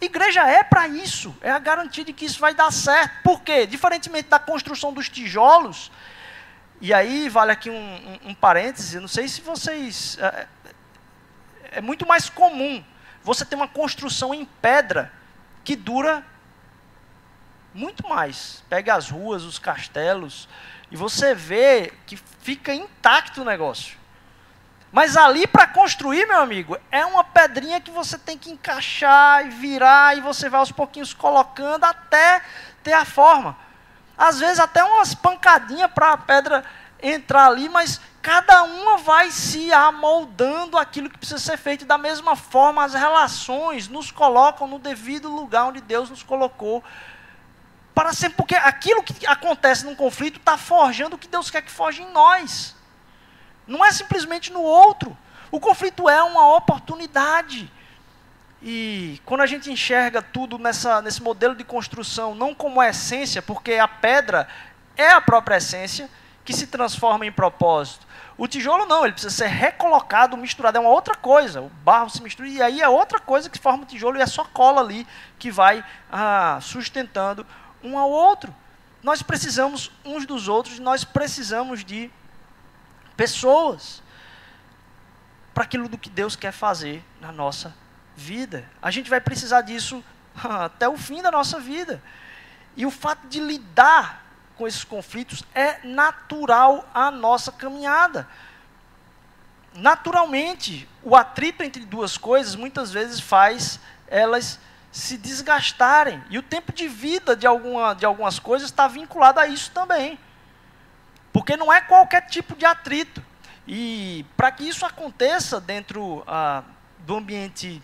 [0.00, 3.22] Igreja é para isso, é a garantia de que isso vai dar certo.
[3.22, 3.66] Por quê?
[3.66, 5.90] Diferentemente da construção dos tijolos,
[6.80, 10.16] e aí vale aqui um, um, um parêntese, não sei se vocês.
[10.18, 10.46] É,
[11.72, 12.82] é muito mais comum
[13.22, 15.12] você ter uma construção em pedra
[15.62, 16.24] que dura
[17.74, 18.64] muito mais.
[18.68, 20.48] Pega as ruas, os castelos,
[20.90, 23.98] e você vê que fica intacto o negócio.
[24.90, 29.50] Mas ali para construir, meu amigo, é uma pedrinha que você tem que encaixar e
[29.50, 32.42] virar, e você vai aos pouquinhos colocando até
[32.82, 33.56] ter a forma.
[34.20, 36.62] Às vezes até umas pancadinhas para a pedra
[37.02, 41.86] entrar ali, mas cada uma vai se amoldando aquilo que precisa ser feito.
[41.86, 46.84] Da mesma forma, as relações nos colocam no devido lugar onde Deus nos colocou.
[47.94, 51.70] Para sempre, porque aquilo que acontece num conflito está forjando o que Deus quer que
[51.70, 52.76] forje em nós.
[53.66, 55.16] Não é simplesmente no outro.
[55.50, 57.72] O conflito é uma oportunidade.
[58.62, 63.74] E quando a gente enxerga tudo nessa, nesse modelo de construção, não como essência, porque
[63.74, 64.46] a pedra
[64.96, 66.08] é a própria essência,
[66.44, 68.06] que se transforma em propósito.
[68.36, 71.60] O tijolo não, ele precisa ser recolocado, misturado, é uma outra coisa.
[71.60, 74.26] O barro se mistura e aí é outra coisa que forma o tijolo e é
[74.26, 75.06] só cola ali
[75.38, 77.46] que vai ah, sustentando
[77.82, 78.54] um ao outro.
[79.02, 82.10] Nós precisamos uns dos outros, nós precisamos de
[83.16, 84.02] pessoas
[85.54, 87.89] para aquilo do que Deus quer fazer na nossa vida.
[88.82, 90.04] A gente vai precisar disso
[90.42, 92.02] até o fim da nossa vida.
[92.76, 94.24] E o fato de lidar
[94.56, 98.28] com esses conflitos é natural à nossa caminhada.
[99.74, 104.58] Naturalmente, o atrito entre duas coisas muitas vezes faz elas
[104.92, 106.22] se desgastarem.
[106.28, 110.18] E o tempo de vida de, alguma, de algumas coisas está vinculado a isso também.
[111.32, 113.24] Porque não é qualquer tipo de atrito.
[113.66, 116.64] E para que isso aconteça dentro ah,
[116.98, 117.80] do ambiente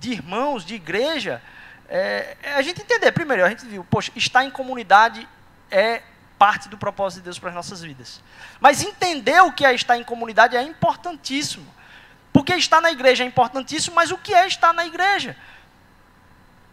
[0.00, 1.40] de irmãos, de igreja,
[1.88, 5.28] é, é, a gente entender, primeiro, a gente viu, poxa, estar em comunidade
[5.70, 6.02] é
[6.38, 8.22] parte do propósito de Deus para as nossas vidas.
[8.58, 11.66] Mas entender o que é estar em comunidade é importantíssimo.
[12.32, 15.36] Porque estar na igreja é importantíssimo, mas o que é estar na igreja?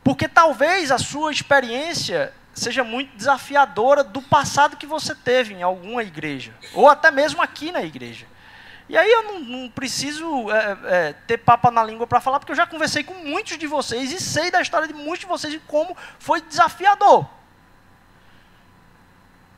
[0.04, 6.02] Porque talvez a sua experiência seja muito desafiadora do passado que você teve em alguma
[6.04, 8.26] igreja, ou até mesmo aqui na igreja.
[8.90, 12.52] E aí eu não, não preciso é, é, ter papa na língua para falar, porque
[12.52, 15.54] eu já conversei com muitos de vocês e sei da história de muitos de vocês
[15.54, 17.28] e como foi desafiador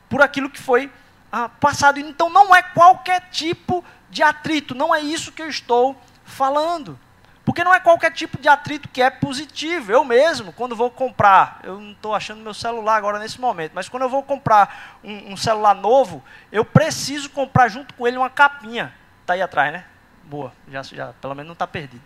[0.08, 0.90] por aquilo que foi
[1.30, 2.00] ah, passado.
[2.00, 6.98] Então não é qualquer tipo de atrito, não é isso que eu estou falando.
[7.44, 9.90] Porque não é qualquer tipo de atrito que é positivo.
[9.90, 13.88] Eu mesmo, quando vou comprar, eu não estou achando meu celular agora nesse momento, mas
[13.88, 16.22] quando eu vou comprar um, um celular novo,
[16.52, 18.94] eu preciso comprar junto com ele uma capinha.
[19.30, 19.84] Está aí atrás, né?
[20.24, 22.02] Boa, já, já pelo menos não está perdido.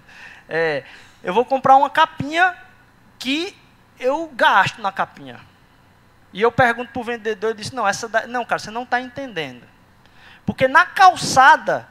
[0.47, 0.85] É,
[1.22, 2.55] eu vou comprar uma capinha
[3.18, 3.57] que
[3.99, 5.41] eu gasto na capinha.
[6.31, 8.27] E eu pergunto para o vendedor, ele disse, não, essa da...
[8.27, 9.66] não, cara, você não está entendendo.
[10.45, 11.89] Porque na calçada,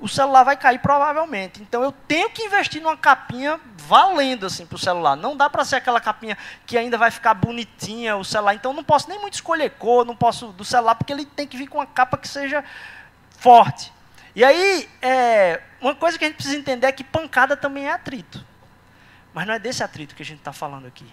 [0.00, 1.62] o celular vai cair provavelmente.
[1.62, 5.14] Então eu tenho que investir numa capinha valendo assim para o celular.
[5.14, 6.36] Não dá para ser aquela capinha
[6.66, 8.56] que ainda vai ficar bonitinha o celular.
[8.56, 11.56] Então não posso nem muito escolher cor, não posso do celular porque ele tem que
[11.56, 12.64] vir com uma capa que seja
[13.38, 13.94] forte.
[14.36, 17.92] E aí é, uma coisa que a gente precisa entender é que pancada também é
[17.92, 18.44] atrito.
[19.32, 21.06] Mas não é desse atrito que a gente está falando aqui.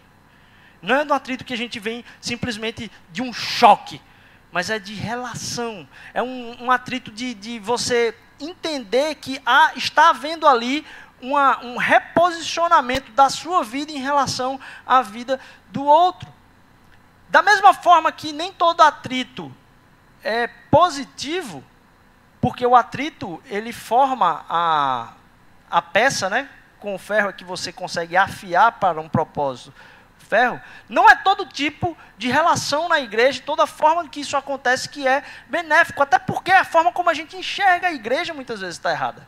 [0.82, 4.01] Não é do atrito que a gente vem simplesmente de um choque,
[4.51, 5.88] mas é de relação.
[6.13, 10.86] É um, um atrito de, de você entender que há, está havendo ali
[11.21, 16.28] uma, um reposicionamento da sua vida em relação à vida do outro.
[17.30, 19.49] Da mesma forma que nem todo atrito
[20.21, 21.63] é positivo,
[22.43, 25.13] porque o atrito ele forma a,
[25.71, 29.73] a peça, né, com o ferro que você consegue afiar para um propósito
[30.27, 35.07] ferro, não é todo tipo de relação na igreja, toda forma que isso acontece que
[35.07, 38.91] é benéfico, até porque a forma como a gente enxerga a igreja muitas vezes está
[38.91, 39.25] errada.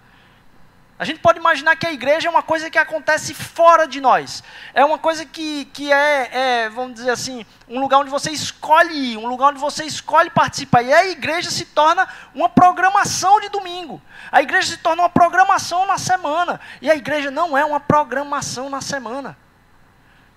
[0.97, 4.41] A gente pode imaginar que a igreja é uma coisa que acontece fora de nós.
[4.73, 8.93] É uma coisa que, que é, é, vamos dizer assim, um lugar onde você escolhe
[8.93, 10.83] ir, um lugar onde você escolhe participar.
[10.83, 14.01] E a igreja se torna uma programação de domingo.
[14.31, 16.61] A igreja se torna uma programação na semana.
[16.81, 19.37] E a igreja não é uma programação na semana.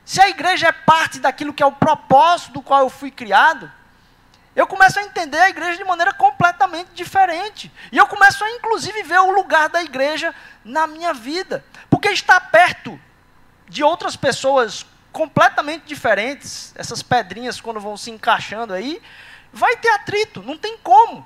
[0.05, 3.71] Se a igreja é parte daquilo que é o propósito do qual eu fui criado,
[4.59, 7.71] eu começo a entender a igreja de maneira completamente diferente.
[7.93, 10.35] E eu começo a, inclusive, ver o lugar da igreja
[10.65, 11.65] na minha vida.
[11.89, 13.01] Porque está perto
[13.69, 19.01] de outras pessoas completamente diferentes, essas pedrinhas, quando vão se encaixando aí,
[19.53, 21.25] vai ter atrito, não tem como.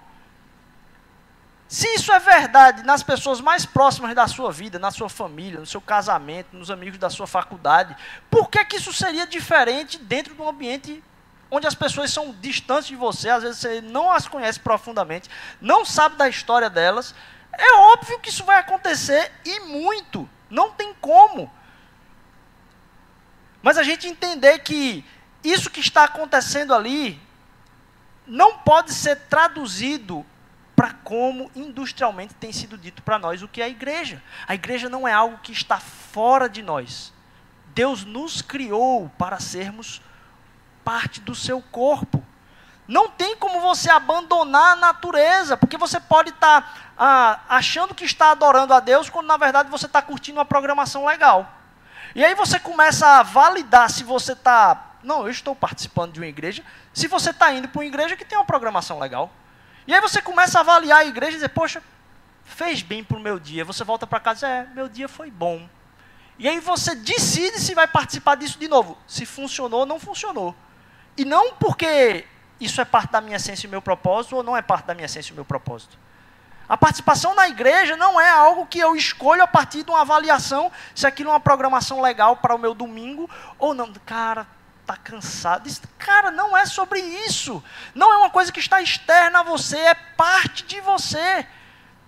[1.66, 5.64] Se isso é verdade nas pessoas mais próximas da sua vida, na sua família, no
[5.64, 7.96] seu casamento, nos amigos da sua faculdade,
[8.30, 11.02] por que, que isso seria diferente dentro de um ambiente
[11.54, 15.28] onde as pessoas são distantes de você, às vezes você não as conhece profundamente,
[15.60, 17.14] não sabe da história delas?
[17.52, 21.52] É óbvio que isso vai acontecer e muito, não tem como.
[23.62, 25.04] Mas a gente entender que
[25.44, 27.20] isso que está acontecendo ali
[28.26, 30.24] não pode ser traduzido
[30.74, 34.22] para como industrialmente tem sido dito para nós o que é a igreja.
[34.48, 37.12] A igreja não é algo que está fora de nós.
[37.74, 40.00] Deus nos criou para sermos
[40.84, 42.22] parte do seu corpo.
[42.86, 48.04] Não tem como você abandonar a natureza, porque você pode estar tá, ah, achando que
[48.04, 51.48] está adorando a Deus, quando na verdade você está curtindo uma programação legal.
[52.14, 54.90] E aí você começa a validar se você está.
[55.02, 56.62] Não, eu estou participando de uma igreja.
[56.92, 59.30] Se você está indo para uma igreja que tem uma programação legal.
[59.86, 61.82] E aí você começa a avaliar a igreja e dizer, poxa,
[62.44, 63.64] fez bem para o meu dia.
[63.64, 65.68] Você volta para casa é, meu dia foi bom.
[66.38, 68.98] E aí você decide se vai participar disso de novo.
[69.06, 70.54] Se funcionou ou não funcionou.
[71.16, 72.24] E não porque
[72.60, 75.06] isso é parte da minha essência e meu propósito, ou não é parte da minha
[75.06, 75.98] essência e meu propósito.
[76.68, 80.70] A participação na igreja não é algo que eu escolho a partir de uma avaliação
[80.94, 83.92] se aquilo é uma programação legal para o meu domingo ou não.
[84.06, 84.46] Cara,
[84.80, 85.68] está cansado.
[85.98, 87.62] Cara, não é sobre isso.
[87.94, 91.46] Não é uma coisa que está externa a você, é parte de você.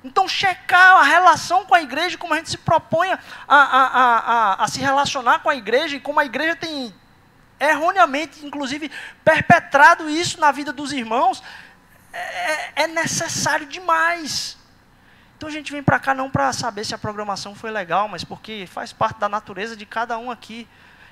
[0.02, 4.18] Então, checar a relação com a igreja, como a gente se propõe a, a, a,
[4.18, 6.94] a, a se relacionar com a igreja, e como a igreja tem
[7.58, 8.90] erroneamente, inclusive,
[9.24, 11.42] perpetrado isso na vida dos irmãos,
[12.12, 14.56] é, é necessário demais.
[15.36, 18.24] Então a gente vem para cá não para saber se a programação foi legal, mas
[18.24, 20.68] porque faz parte da natureza de cada um aqui.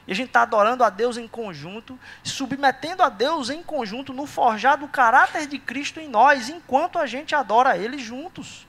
[0.06, 4.26] E a gente está adorando a Deus em conjunto, submetendo a Deus em conjunto no
[4.26, 8.66] forjar do caráter de Cristo em nós, enquanto a gente adora Ele juntos.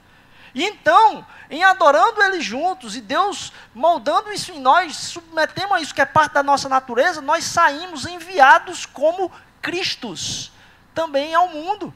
[0.54, 5.94] E então, em adorando Ele juntos e Deus moldando isso em nós, submetemos a isso
[5.94, 10.52] que é parte da nossa natureza, nós saímos enviados como Cristos
[10.94, 11.94] também ao mundo.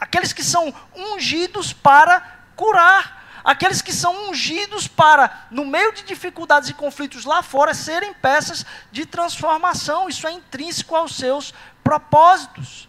[0.00, 2.20] Aqueles que são ungidos para
[2.54, 8.12] curar aqueles que são ungidos para, no meio de dificuldades e conflitos lá fora, serem
[8.12, 10.06] peças de transformação.
[10.06, 12.86] Isso é intrínseco aos seus propósitos.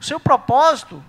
[0.00, 1.04] O seu propósito,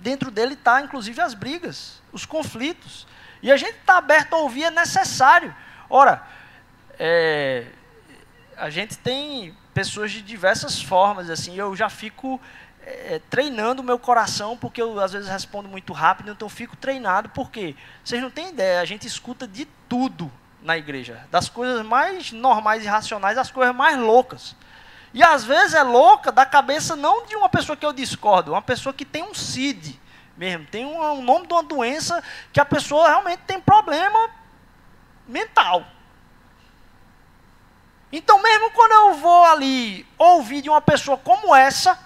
[0.00, 3.06] dentro dele está, inclusive, as brigas, os conflitos.
[3.42, 5.54] E a gente está aberto a ouvir, é necessário.
[5.88, 6.22] Ora,
[6.98, 7.66] é,
[8.56, 12.40] a gente tem pessoas de diversas formas, assim, eu já fico
[12.82, 16.76] é, treinando o meu coração, porque eu às vezes respondo muito rápido, então eu fico
[16.76, 17.74] treinado, porque
[18.04, 20.30] vocês não têm ideia, a gente escuta de tudo
[20.62, 24.54] na igreja, das coisas mais normais e racionais às coisas mais loucas.
[25.12, 28.62] E às vezes é louca da cabeça não de uma pessoa que eu discordo, uma
[28.62, 29.98] pessoa que tem um CID
[30.36, 34.30] mesmo, tem um, um nome de uma doença que a pessoa realmente tem problema
[35.28, 35.84] mental.
[38.12, 41.98] Então, mesmo quando eu vou ali ouvir de uma pessoa como essa,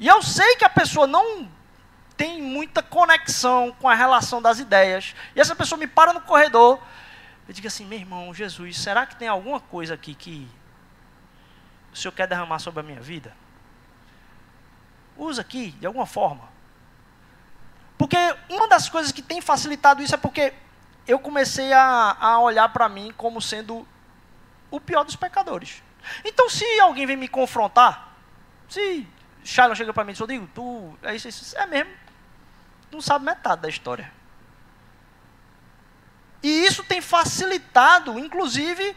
[0.00, 1.48] e eu sei que a pessoa não
[2.16, 6.80] tem muita conexão com a relação das ideias, e essa pessoa me para no corredor,
[7.46, 10.48] eu digo assim, meu irmão, Jesus, será que tem alguma coisa aqui que
[11.98, 13.36] o Senhor quer derramar sobre a minha vida?
[15.16, 16.48] Usa aqui, de alguma forma.
[17.98, 18.16] Porque
[18.48, 20.54] uma das coisas que tem facilitado isso é porque
[21.06, 23.86] eu comecei a, a olhar para mim como sendo
[24.70, 25.82] o pior dos pecadores.
[26.24, 28.14] Então, se alguém vem me confrontar,
[28.68, 29.06] se
[29.42, 31.90] Shailon chega para mim e diz, Rodrigo, tu é isso, isso, é mesmo,
[32.92, 34.12] não sabe metade da história.
[36.42, 38.94] E isso tem facilitado, inclusive,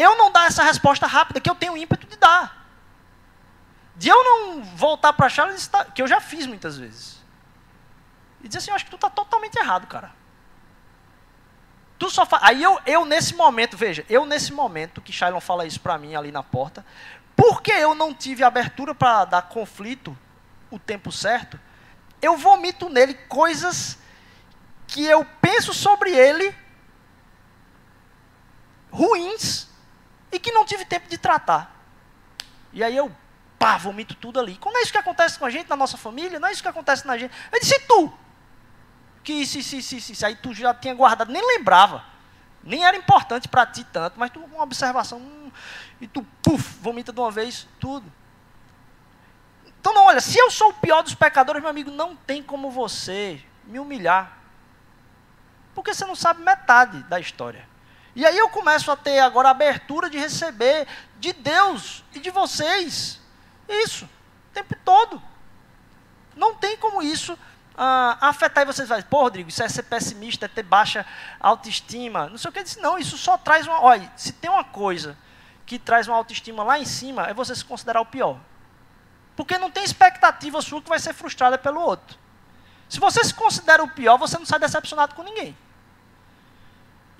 [0.00, 2.66] eu não dar essa resposta rápida que eu tenho ímpeto de dar.
[3.96, 5.56] De eu não voltar para Shailon,
[5.94, 7.20] que eu já fiz muitas vezes.
[8.42, 10.12] E dizer assim, eu acho que tu está totalmente errado, cara.
[11.98, 12.38] Tu só fa...
[12.42, 16.14] Aí eu, eu, nesse momento, veja, eu nesse momento que Shailon fala isso para mim
[16.14, 16.84] ali na porta,
[17.36, 20.16] porque eu não tive abertura para dar conflito
[20.70, 21.60] o tempo certo,
[22.22, 23.98] eu vomito nele coisas
[24.86, 26.54] que eu penso sobre ele
[28.90, 29.69] ruins
[30.32, 31.76] e que não tive tempo de tratar.
[32.72, 33.10] E aí eu,
[33.58, 34.56] pá, vomito tudo ali.
[34.56, 36.38] Como é isso que acontece com a gente na nossa família?
[36.38, 37.34] Não é isso que acontece na gente.
[37.52, 38.12] Eu disse, tu?
[39.22, 40.26] que isso, isso, isso, isso, isso.
[40.26, 42.04] Aí tu já tinha guardado, nem lembrava.
[42.62, 45.50] Nem era importante para ti tanto, mas tu, uma observação, hum,
[46.00, 48.10] e tu, puf, vomita de uma vez tudo.
[49.66, 52.70] Então, não, olha, se eu sou o pior dos pecadores, meu amigo, não tem como
[52.70, 54.36] você me humilhar.
[55.74, 57.66] Porque você não sabe metade da história.
[58.14, 60.86] E aí eu começo a ter agora a abertura de receber
[61.18, 63.20] de Deus e de vocês.
[63.68, 65.22] Isso, o tempo todo.
[66.34, 67.38] Não tem como isso
[67.76, 71.06] ah, afetar e vocês vai, pô, Rodrigo, isso é ser pessimista, é ter baixa
[71.38, 72.28] autoestima.
[72.28, 72.58] Não sei o que.
[72.58, 73.80] Eu disse, não, isso só traz uma.
[73.80, 75.16] Olha, se tem uma coisa
[75.64, 78.38] que traz uma autoestima lá em cima, é você se considerar o pior.
[79.36, 82.18] Porque não tem expectativa sua que vai ser frustrada pelo outro.
[82.88, 85.56] Se você se considera o pior, você não sai decepcionado com ninguém.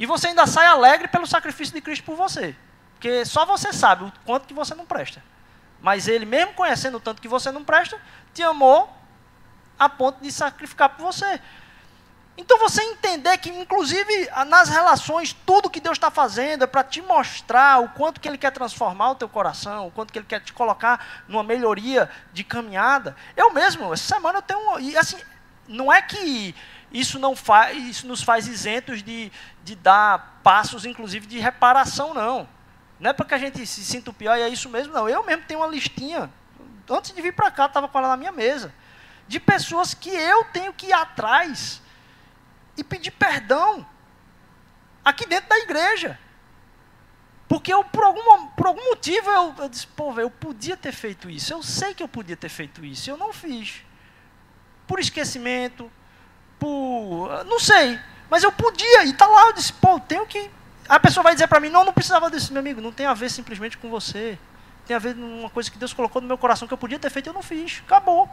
[0.00, 2.56] E você ainda sai alegre pelo sacrifício de Cristo por você.
[2.94, 5.22] Porque só você sabe o quanto que você não presta.
[5.78, 8.00] Mas ele, mesmo conhecendo o tanto que você não presta,
[8.32, 8.90] te amou
[9.78, 11.38] a ponto de sacrificar por você.
[12.34, 17.02] Então você entender que, inclusive, nas relações, tudo que Deus está fazendo é para te
[17.02, 20.40] mostrar o quanto que Ele quer transformar o teu coração, o quanto que Ele quer
[20.40, 23.14] te colocar numa melhoria de caminhada.
[23.36, 24.80] Eu mesmo, essa semana eu tenho.
[24.80, 25.18] E assim,
[25.68, 26.54] não é que
[26.92, 29.30] isso não faz, isso nos faz isentos de,
[29.62, 32.48] de dar passos, inclusive, de reparação, não.
[32.98, 35.08] Não é para que a gente se sinta o pior e é isso mesmo, não.
[35.08, 36.30] Eu mesmo tenho uma listinha.
[36.88, 38.74] Antes de vir para cá, estava com ela na minha mesa
[39.30, 41.80] de pessoas que eu tenho que ir atrás
[42.76, 43.86] e pedir perdão
[45.04, 46.18] aqui dentro da igreja.
[47.46, 51.30] Porque eu, por, algum, por algum motivo, eu, eu disse, pô, eu podia ter feito
[51.30, 51.52] isso.
[51.52, 53.08] Eu sei que eu podia ter feito isso.
[53.08, 53.84] Eu não fiz.
[54.84, 55.88] Por esquecimento,
[56.60, 57.44] por.
[57.46, 57.98] Não sei.
[58.28, 59.04] Mas eu podia.
[59.04, 60.50] E está lá, eu disse, pô, tenho que.
[60.88, 62.80] A pessoa vai dizer para mim, não, não precisava disso, meu amigo.
[62.80, 64.38] Não tem a ver simplesmente com você.
[64.86, 66.98] Tem a ver com uma coisa que Deus colocou no meu coração que eu podia
[66.98, 67.82] ter feito e eu não fiz.
[67.86, 68.28] Acabou.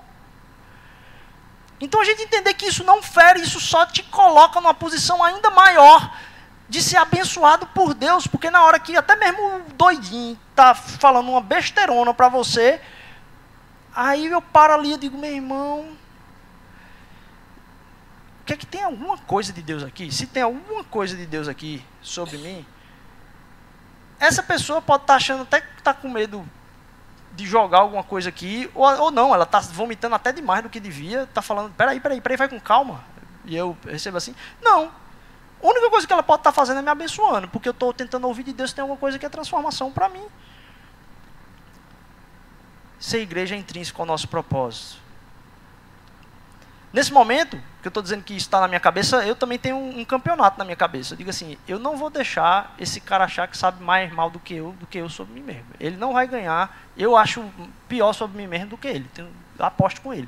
[1.80, 5.52] Então a gente entender que isso não fere, isso só te coloca numa posição ainda
[5.52, 6.12] maior
[6.68, 11.30] de ser abençoado por Deus, porque na hora que até mesmo o doidinho tá falando
[11.30, 12.82] uma besteirona para você,
[13.96, 15.97] aí eu paro ali e digo, meu irmão,
[18.48, 20.10] quer é que tem alguma coisa de Deus aqui?
[20.10, 22.66] Se tem alguma coisa de Deus aqui sobre mim,
[24.18, 26.48] essa pessoa pode estar tá achando até que está com medo
[27.34, 30.80] de jogar alguma coisa aqui, ou, ou não, ela está vomitando até demais do que
[30.80, 33.04] devia, está falando, peraí, peraí, peraí, vai com calma.
[33.46, 34.92] E eu recebo assim, não.
[35.62, 37.94] A única coisa que ela pode estar tá fazendo é me abençoando, porque eu estou
[37.94, 40.26] tentando ouvir de Deus tem alguma coisa que é transformação para mim.
[42.98, 45.07] Ser igreja é intrínseco ao nosso propósito.
[46.98, 49.76] Nesse momento, que eu estou dizendo que isso está na minha cabeça, eu também tenho
[49.76, 51.14] um, um, campeonato na minha cabeça.
[51.14, 54.40] Eu digo assim, eu não vou deixar esse cara achar que sabe mais mal do
[54.40, 55.68] que eu, do que eu sobre mim mesmo.
[55.80, 57.46] Ele não vai ganhar, eu acho
[57.88, 59.08] pior sobre mim mesmo do que ele.
[59.14, 59.30] Tenho,
[59.60, 60.28] aposto com ele.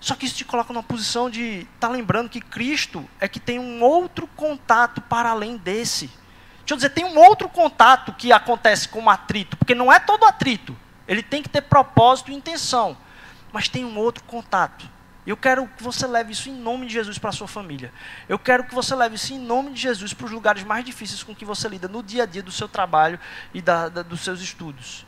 [0.00, 3.38] Só que isso te coloca numa posição de estar tá lembrando que Cristo é que
[3.38, 6.08] tem um outro contato para além desse.
[6.08, 10.00] Deixa eu dizer, tem um outro contato que acontece com o atrito, porque não é
[10.00, 10.76] todo atrito.
[11.06, 12.96] Ele tem que ter propósito e intenção.
[13.52, 14.90] Mas tem um outro contato
[15.24, 17.92] eu quero que você leve isso em nome de Jesus para a sua família.
[18.28, 21.22] Eu quero que você leve isso em nome de Jesus para os lugares mais difíceis
[21.22, 23.20] com que você lida no dia a dia do seu trabalho
[23.54, 25.06] e da, da, dos seus estudos.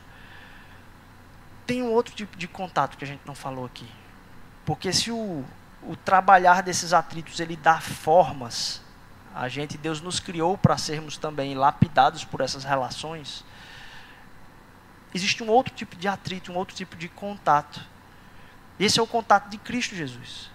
[1.67, 3.89] Tem um outro tipo de contato que a gente não falou aqui.
[4.65, 5.45] Porque se o,
[5.83, 8.81] o trabalhar desses atritos ele dá formas,
[9.35, 13.45] a gente, Deus nos criou para sermos também lapidados por essas relações.
[15.13, 17.94] Existe um outro tipo de atrito, um outro tipo de contato
[18.79, 20.51] Esse é o contato de Cristo Jesus.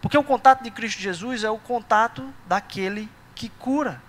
[0.00, 4.00] Porque o contato de Cristo Jesus é o contato daquele que cura.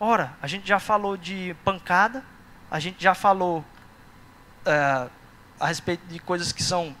[0.00, 2.24] Ora, a gente já falou de pancada,
[2.70, 3.64] a gente já falou
[4.66, 5.08] é,
[5.60, 6.94] a respeito de coisas que são,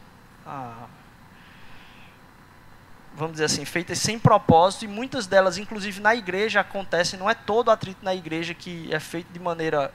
[0.46, 0.86] ah,
[3.14, 7.34] vamos dizer assim, feitas sem propósito, e muitas delas, inclusive na igreja, acontecem, não é
[7.34, 9.92] todo atrito na igreja que é feito de maneira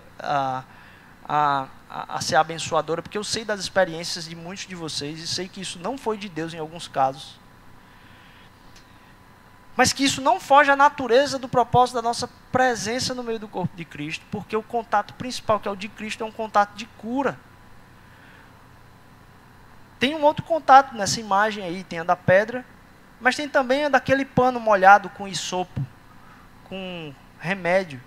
[1.29, 5.27] a, a, a ser abençoadora, porque eu sei das experiências de muitos de vocês, e
[5.27, 7.39] sei que isso não foi de Deus em alguns casos
[9.79, 13.47] mas que isso não foge à natureza do propósito da nossa presença no meio do
[13.47, 16.75] corpo de Cristo, porque o contato principal, que é o de Cristo, é um contato
[16.75, 17.39] de cura.
[19.97, 22.65] Tem um outro contato nessa imagem aí, tem a da pedra,
[23.21, 25.79] mas tem também a daquele pano molhado com isopo,
[26.65, 28.03] com remédio,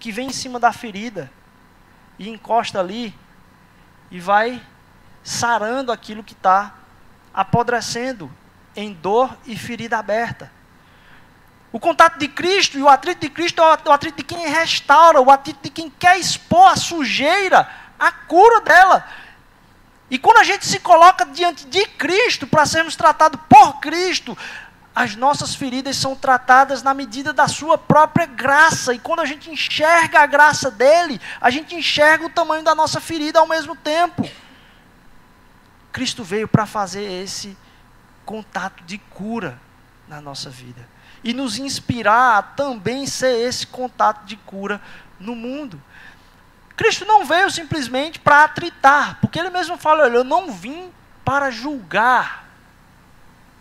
[0.00, 1.30] que vem em cima da ferida
[2.18, 3.14] e encosta ali
[4.10, 4.62] e vai
[5.22, 6.74] sarando aquilo que está
[7.32, 8.30] apodrecendo
[8.76, 10.52] em dor e ferida aberta.
[11.72, 15.20] O contato de Cristo e o atrito de Cristo é o atrito de quem restaura,
[15.20, 19.04] o atrito de quem quer expor a sujeira, a cura dela.
[20.08, 24.38] E quando a gente se coloca diante de Cristo para sermos tratados por Cristo,
[24.94, 28.94] as nossas feridas são tratadas na medida da sua própria graça.
[28.94, 33.00] E quando a gente enxerga a graça dele, a gente enxerga o tamanho da nossa
[33.00, 34.28] ferida ao mesmo tempo.
[35.90, 37.56] Cristo veio para fazer esse
[38.24, 39.60] contato de cura
[40.08, 40.88] na nossa vida
[41.24, 44.80] e nos inspirar a também ser esse contato de cura
[45.18, 45.82] no mundo.
[46.76, 50.92] Cristo não veio simplesmente para atritar, porque ele mesmo fala: olha, eu não vim
[51.24, 52.43] para julgar,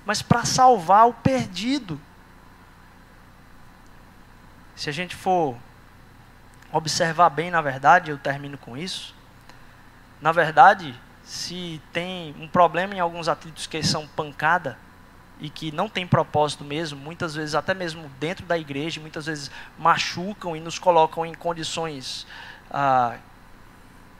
[0.06, 2.00] mas para salvar o perdido.
[4.76, 5.56] Se a gente for
[6.72, 9.16] observar bem, na verdade, eu termino com isso.
[10.20, 14.78] Na verdade, se tem um problema em alguns atritos que são pancada,
[15.40, 19.52] e que não tem propósito mesmo, muitas vezes até mesmo dentro da igreja, muitas vezes
[19.78, 22.26] machucam e nos colocam em condições
[22.72, 23.18] ah,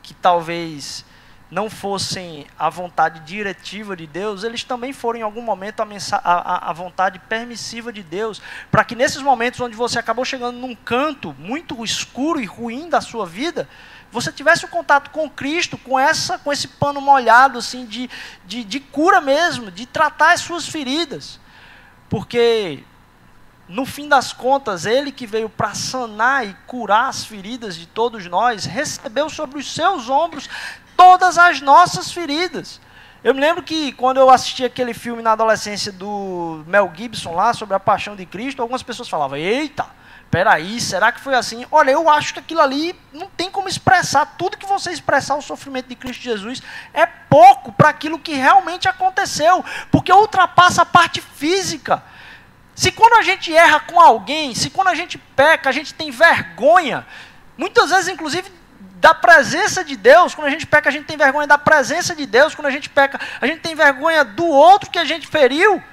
[0.02, 1.06] que talvez
[1.54, 6.70] não fossem a vontade diretiva de Deus, eles também foram em algum momento a, a,
[6.72, 8.42] a vontade permissiva de Deus,
[8.72, 13.00] para que nesses momentos onde você acabou chegando num canto muito escuro e ruim da
[13.02, 13.70] sua vida,
[14.12, 18.10] você tivesse o um contato com Cristo, com essa, com esse pano molhado assim de,
[18.46, 21.40] de, de cura mesmo, de tratar as suas feridas,
[22.10, 22.84] porque
[23.68, 28.26] no fim das contas, ele que veio para sanar e curar as feridas de todos
[28.26, 30.50] nós, recebeu sobre os seus ombros
[30.96, 32.80] todas as nossas feridas.
[33.24, 37.54] Eu me lembro que quando eu assisti aquele filme na adolescência do Mel Gibson lá
[37.54, 39.86] sobre a paixão de Cristo, algumas pessoas falavam: "Eita,
[40.30, 41.66] peraí, será que foi assim?
[41.72, 44.26] Olha, eu acho que aquilo ali não tem como expressar.
[44.38, 46.62] Tudo que você expressar o sofrimento de Cristo Jesus
[46.94, 52.04] é pouco para aquilo que realmente aconteceu, porque ultrapassa a parte física.
[52.76, 56.10] Se quando a gente erra com alguém, se quando a gente peca, a gente tem
[56.10, 57.06] vergonha,
[57.56, 58.52] muitas vezes, inclusive,
[59.04, 62.26] da presença de Deus, quando a gente peca, a gente tem vergonha da presença de
[62.26, 65.84] Deus, quando a gente peca, a gente tem vergonha do outro que a gente feriu.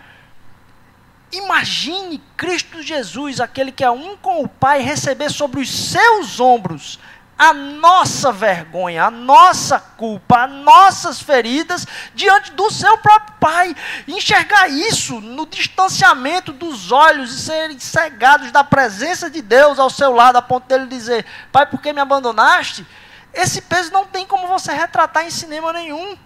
[1.32, 7.00] Imagine Cristo Jesus, aquele que é um com o Pai, receber sobre os seus ombros
[7.40, 13.74] a nossa vergonha, a nossa culpa, as nossas feridas diante do seu próprio Pai.
[14.06, 20.12] Enxergar isso no distanciamento dos olhos e serem cegados da presença de Deus ao seu
[20.12, 22.86] lado, a ponto dele dizer: Pai, por que me abandonaste?
[23.32, 26.18] Esse peso não tem como você retratar em cinema nenhum.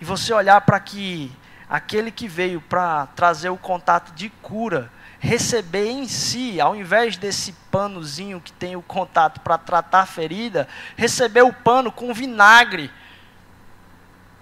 [0.00, 1.30] E você olhar para que
[1.70, 4.90] aquele que veio para trazer o contato de cura,
[5.22, 10.66] receber em si, ao invés desse panozinho que tem o contato para tratar a ferida,
[10.96, 12.90] receber o pano com vinagre,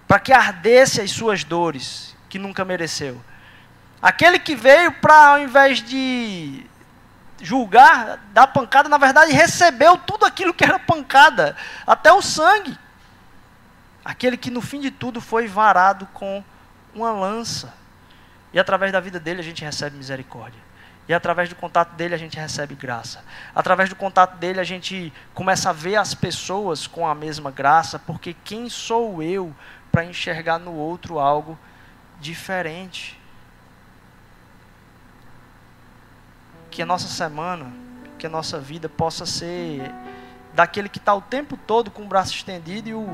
[0.07, 3.23] para que ardesse as suas dores, que nunca mereceu.
[4.01, 6.65] Aquele que veio para, ao invés de
[7.39, 11.55] julgar, dar pancada, na verdade recebeu tudo aquilo que era pancada,
[11.85, 12.75] até o sangue.
[14.03, 16.43] Aquele que no fim de tudo foi varado com
[16.91, 17.71] uma lança.
[18.51, 20.70] E através da vida dele a gente recebe misericórdia.
[21.11, 23.21] E através do contato dele a gente recebe graça.
[23.53, 27.99] Através do contato dele a gente começa a ver as pessoas com a mesma graça,
[27.99, 29.53] porque quem sou eu
[29.91, 31.59] para enxergar no outro algo
[32.17, 33.19] diferente?
[36.69, 37.69] Que a nossa semana,
[38.17, 39.91] que a nossa vida possa ser
[40.53, 43.05] daquele que está o tempo todo com o braço estendido e o,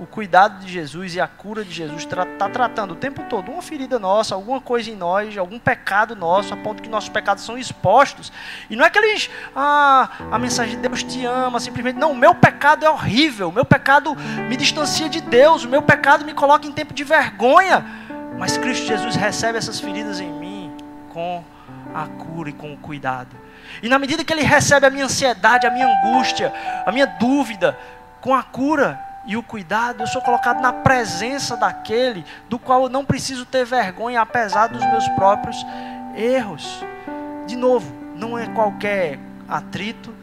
[0.00, 3.52] o cuidado de Jesus e a cura de Jesus está tra tratando o tempo todo
[3.52, 7.44] uma ferida nossa, alguma coisa em nós, algum pecado nosso, a ponto que nossos pecados
[7.44, 8.32] são expostos.
[8.70, 12.16] E não é que eles, ah, a mensagem de Deus te ama, simplesmente, não, o
[12.16, 14.16] meu pecado é horrível, o meu pecado
[14.48, 17.84] me distancia de Deus, o meu pecado me coloca em tempo de vergonha.
[18.38, 20.74] Mas Cristo Jesus recebe essas feridas em mim
[21.10, 21.44] com
[21.94, 23.36] a cura e com o cuidado.
[23.82, 26.50] E na medida que Ele recebe a minha ansiedade, a minha angústia,
[26.86, 27.78] a minha dúvida,
[28.22, 32.88] com a cura, e o cuidado, eu sou colocado na presença daquele do qual eu
[32.88, 35.56] não preciso ter vergonha, apesar dos meus próprios
[36.16, 36.84] erros.
[37.46, 39.18] De novo, não é qualquer
[39.48, 40.14] atrito,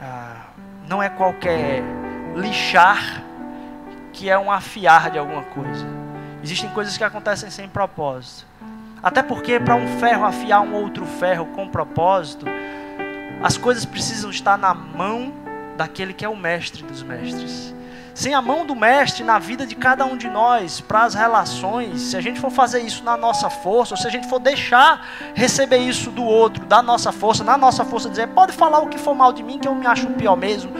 [0.00, 0.46] ah,
[0.88, 1.82] não é qualquer
[2.36, 3.22] lixar
[4.12, 5.86] que é um afiar de alguma coisa.
[6.42, 8.46] Existem coisas que acontecem sem propósito.
[9.02, 12.46] Até porque para um ferro afiar um outro ferro com propósito,
[13.42, 15.32] as coisas precisam estar na mão
[15.76, 17.74] daquele que é o mestre dos mestres
[18.14, 22.00] sem a mão do Mestre na vida de cada um de nós, para as relações,
[22.00, 25.04] se a gente for fazer isso na nossa força, ou se a gente for deixar
[25.34, 28.98] receber isso do outro, da nossa força, na nossa força, dizer, pode falar o que
[28.98, 30.72] for mal de mim, que eu me acho pior mesmo,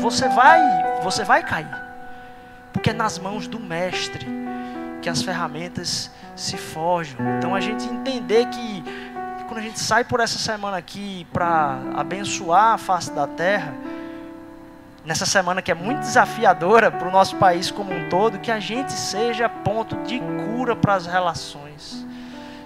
[0.00, 0.60] você vai,
[1.02, 1.74] você vai cair,
[2.72, 4.26] porque é nas mãos do Mestre
[5.02, 7.18] que as ferramentas se forjam.
[7.38, 8.84] Então a gente entender que
[9.46, 13.74] quando a gente sai por essa semana aqui para abençoar a face da terra,
[15.04, 18.58] nessa semana que é muito desafiadora para o nosso país como um todo, que a
[18.58, 22.06] gente seja ponto de cura para as relações,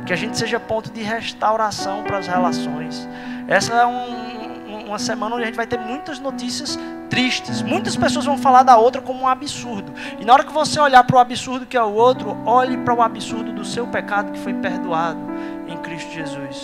[0.07, 3.09] que a gente seja ponto de restauração para as relações.
[3.49, 6.79] Essa é um, uma semana onde a gente vai ter muitas notícias
[7.11, 7.63] tristes.
[7.63, 9.93] Muitas pessoas vão falar da outra como um absurdo.
[10.21, 12.95] E na hora que você olhar para o absurdo que é o outro, olhe para
[12.95, 15.19] o absurdo do seu pecado que foi perdoado
[15.67, 16.63] em Cristo Jesus,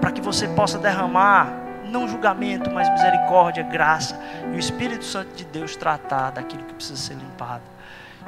[0.00, 4.18] para que você possa derramar não julgamento, mas misericórdia, graça
[4.52, 7.62] e o Espírito Santo de Deus tratar daquilo que precisa ser limpado.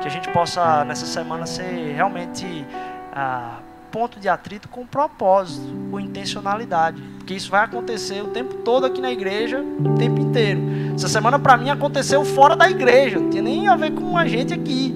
[0.01, 2.67] Que a gente possa nessa semana ser realmente
[3.13, 3.59] ah,
[3.91, 9.01] ponto de atrito com propósito, com intencionalidade, porque isso vai acontecer o tempo todo aqui
[9.01, 10.61] na igreja, o tempo inteiro.
[10.95, 14.27] Essa semana para mim aconteceu fora da igreja, não tinha nem a ver com a
[14.27, 14.95] gente aqui.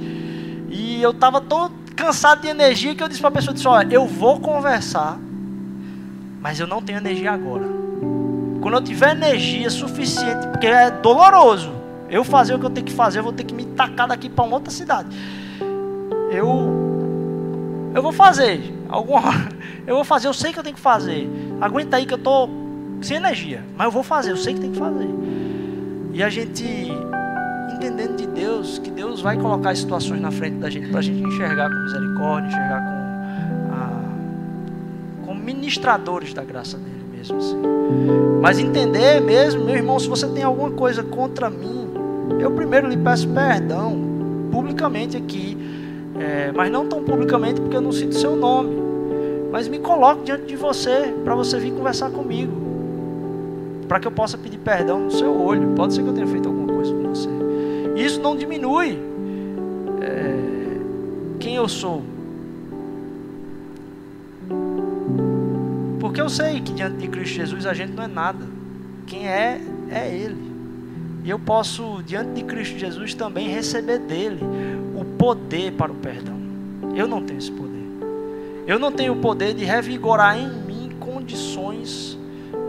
[0.71, 3.95] E eu estava todo cansado de energia que eu disse para a pessoa, disse, olha,
[3.95, 5.19] eu vou conversar,
[6.41, 7.84] mas eu não tenho energia agora.
[8.65, 11.71] Quando eu tiver energia suficiente, porque é doloroso.
[12.09, 14.31] Eu fazer o que eu tenho que fazer, eu vou ter que me tacar daqui
[14.31, 15.15] para uma outra cidade.
[16.31, 18.75] Eu eu vou fazer.
[18.89, 19.21] Alguma
[19.87, 21.29] eu vou fazer, eu sei que eu tenho que fazer.
[21.61, 22.49] Aguenta aí que eu tô
[23.03, 25.11] sem energia, mas eu vou fazer, eu sei que tem que fazer.
[26.15, 26.65] E a gente
[27.75, 31.23] entendendo de Deus, que Deus vai colocar situações na frente da gente para a gente
[31.23, 37.39] enxergar com misericórdia, enxergar com, ah, com ministradores da graça dele mesmo.
[37.39, 37.57] Assim.
[38.41, 41.89] Mas entender mesmo, meu irmão, se você tem alguma coisa contra mim,
[42.39, 43.97] eu primeiro lhe peço perdão,
[44.53, 45.57] publicamente aqui,
[46.19, 48.85] é, mas não tão publicamente porque eu não cito seu nome.
[49.51, 52.53] Mas me coloco diante de você, para você vir conversar comigo,
[53.89, 55.69] para que eu possa pedir perdão no seu olho.
[55.77, 57.29] Pode ser que eu tenha feito alguma coisa com você.
[57.95, 58.99] Isso não diminui
[60.01, 60.35] é,
[61.39, 62.03] quem eu sou.
[66.15, 68.47] Porque eu sei que diante de Cristo Jesus a gente não é nada.
[69.05, 69.61] Quem é,
[69.91, 70.55] é Ele.
[71.25, 74.39] E eu posso, diante de Cristo Jesus, também receber dele
[74.95, 76.39] o poder para o perdão.
[76.95, 77.83] Eu não tenho esse poder.
[78.65, 82.17] Eu não tenho o poder de revigorar em mim condições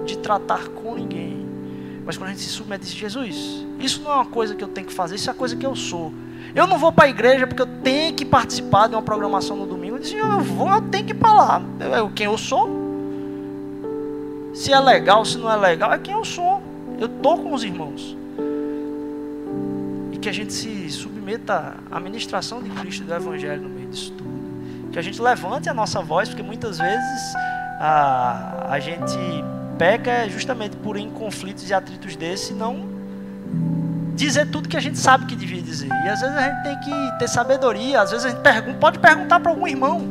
[0.08, 1.46] de tratar com ninguém.
[2.04, 4.70] Mas quando a gente se submete a Jesus, isso não é uma coisa que eu
[4.70, 6.12] tenho que fazer, isso é a coisa que eu sou.
[6.56, 9.68] Eu não vou para a igreja porque eu tenho que participar de uma programação no
[9.68, 9.98] domingo.
[9.98, 11.62] Eu disse, eu vou, eu tenho que ir para lá.
[11.96, 12.85] Eu, quem eu sou?
[14.56, 16.64] Se é legal, se não é legal, é quem eu sou.
[16.98, 18.16] Eu estou com os irmãos.
[20.14, 23.90] E que a gente se submeta à ministração de Cristo e do Evangelho no meio
[23.90, 24.30] disso tudo.
[24.94, 27.36] Que a gente levante a nossa voz, porque muitas vezes
[27.82, 29.18] a, a gente
[29.78, 32.96] peca justamente por em conflitos e atritos desses, não
[34.16, 35.90] dizer tudo que a gente sabe que devia dizer.
[35.90, 39.00] E às vezes a gente tem que ter sabedoria, às vezes a gente pergunta, pode
[39.00, 40.02] perguntar para algum irmão.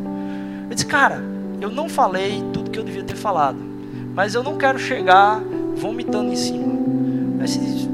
[0.68, 1.24] Eu disse, cara,
[1.62, 3.73] eu não falei tudo que eu devia ter falado.
[4.14, 5.40] Mas eu não quero chegar
[5.76, 6.72] vomitando em cima.
[7.40, 7.88] Aí você diz,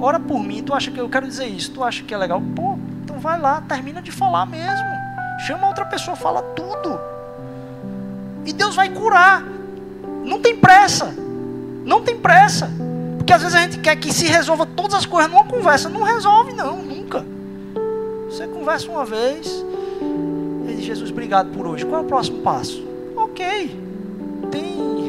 [0.00, 2.42] ora por mim, tu acha que eu quero dizer isso, tu acha que é legal?
[2.54, 4.92] Pô, então vai lá, termina de falar mesmo.
[5.46, 6.98] Chama outra pessoa, fala tudo.
[8.44, 9.44] E Deus vai curar.
[10.24, 11.14] Não tem pressa.
[11.84, 12.70] Não tem pressa.
[13.16, 15.88] Porque às vezes a gente quer que se resolva todas as coisas numa conversa.
[15.88, 17.24] Não resolve, não, nunca.
[18.28, 19.64] Você conversa uma vez.
[20.68, 21.84] E diz, Jesus, obrigado por hoje.
[21.86, 22.84] Qual é o próximo passo?
[23.16, 23.80] Ok.
[24.50, 25.01] Tem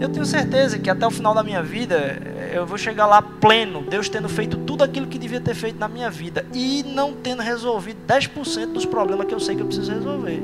[0.00, 2.18] eu tenho certeza que até o final da minha vida
[2.54, 5.88] eu vou chegar lá pleno, Deus tendo feito tudo aquilo que devia ter feito na
[5.88, 9.92] minha vida e não tendo resolvido 10% dos problemas que eu sei que eu preciso
[9.92, 10.42] resolver.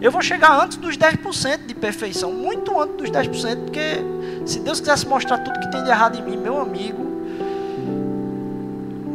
[0.00, 3.98] Eu vou chegar antes dos 10% de perfeição, muito antes dos 10%, porque
[4.46, 7.12] se Deus quisesse mostrar tudo que tem de errado em mim, meu amigo,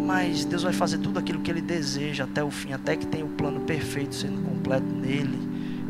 [0.06, 3.26] mas Deus vai fazer tudo aquilo que Ele deseja até o fim, até que tenha
[3.26, 5.47] o plano perfeito sendo completo nele,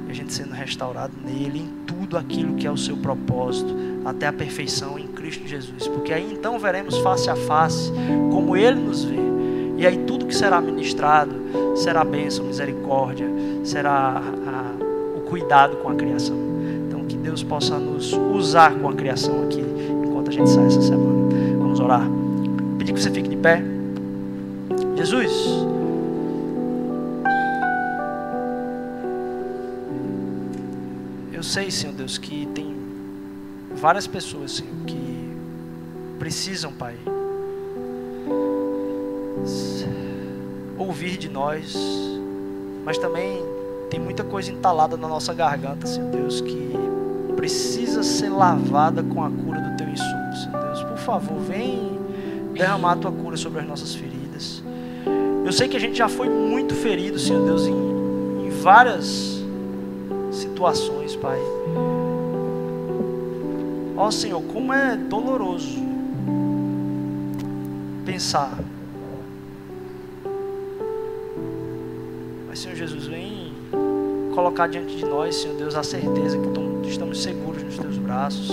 [0.10, 3.74] a gente sendo restaurado nele, em tudo aquilo que é o seu propósito,
[4.06, 7.92] até a perfeição em Cristo Jesus, porque aí então veremos face a face
[8.32, 9.18] como Ele nos vê,
[9.78, 11.34] e aí tudo que será ministrado
[11.76, 13.28] será bênção, misericórdia,
[13.64, 16.36] será a, o cuidado com a criação.
[16.88, 19.64] Então que Deus possa nos usar com a criação aqui
[20.04, 21.30] enquanto a gente sai essa semana.
[21.60, 22.08] Vamos orar.
[22.80, 23.64] Pedir que você fique de pé.
[24.96, 25.77] Jesus.
[31.38, 32.76] Eu sei, Senhor Deus, que tem
[33.76, 35.38] várias pessoas, Senhor, que
[36.18, 36.96] precisam, Pai,
[40.80, 41.78] ouvir de nós,
[42.84, 43.46] mas também
[43.88, 46.72] tem muita coisa entalada na nossa garganta, Senhor Deus, que
[47.36, 50.84] precisa ser lavada com a cura do Teu insumo, Senhor Deus.
[50.86, 52.00] Por favor, vem
[52.56, 54.64] derramar a Tua cura sobre as nossas feridas.
[55.46, 59.37] Eu sei que a gente já foi muito ferido, Senhor Deus, em, em várias
[60.58, 61.40] situações, Pai.
[63.96, 65.78] Ó Senhor, como é doloroso
[68.04, 68.58] pensar.
[72.48, 73.54] Mas, Senhor Jesus, vem
[74.34, 76.40] colocar diante de nós, Senhor Deus, a certeza
[76.82, 78.52] que estamos seguros nos teus braços.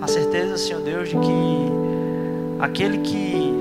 [0.00, 3.52] A certeza, Senhor Deus, de que aquele que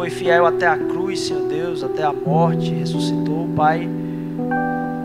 [0.00, 3.86] foi fiel até a cruz, Senhor Deus, até a morte, ressuscitou, Pai.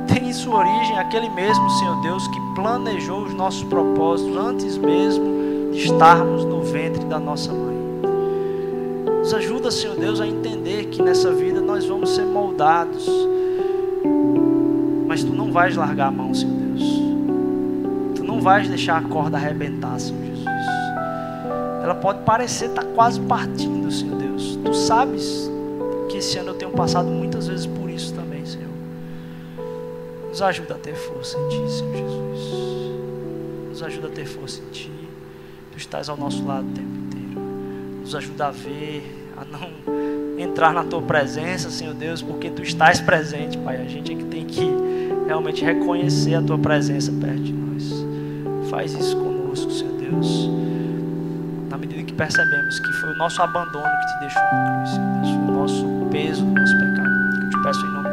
[0.08, 5.74] Tem em sua origem aquele mesmo, Senhor Deus, que planejou os nossos propósitos antes mesmo
[5.74, 7.76] de estarmos no ventre da nossa mãe.
[9.20, 13.06] Nos ajuda, Senhor Deus, a entender que nessa vida nós vamos ser moldados,
[15.08, 16.84] mas Tu não vais largar a mão, Senhor Deus.
[18.16, 20.46] Tu não vais deixar a corda arrebentar, Senhor Jesus.
[21.84, 24.25] Ela pode parecer estar quase partindo, Senhor Deus
[24.66, 25.50] Tu sabes
[26.10, 28.68] que esse ano eu tenho passado muitas vezes por isso também, Senhor.
[30.28, 33.00] Nos ajuda a ter força em Ti, Senhor Jesus.
[33.70, 34.92] Nos ajuda a ter força em Ti.
[35.72, 37.40] Tu estás ao nosso lado o tempo inteiro.
[38.02, 39.70] Nos ajuda a ver, a não
[40.40, 43.78] entrar na Tua presença, Senhor Deus, porque Tu estás presente, Pai.
[43.80, 44.68] A gente é que tem que
[45.28, 48.06] realmente reconhecer a Tua presença perto de nós.
[48.72, 50.50] Faz isso conosco, Senhor Deus
[52.16, 55.30] percebemos que foi o nosso abandono que te deixou na cruz, Deus.
[55.30, 57.10] Foi o nosso peso, o nosso pecado.
[57.42, 58.05] Eu te peço em nome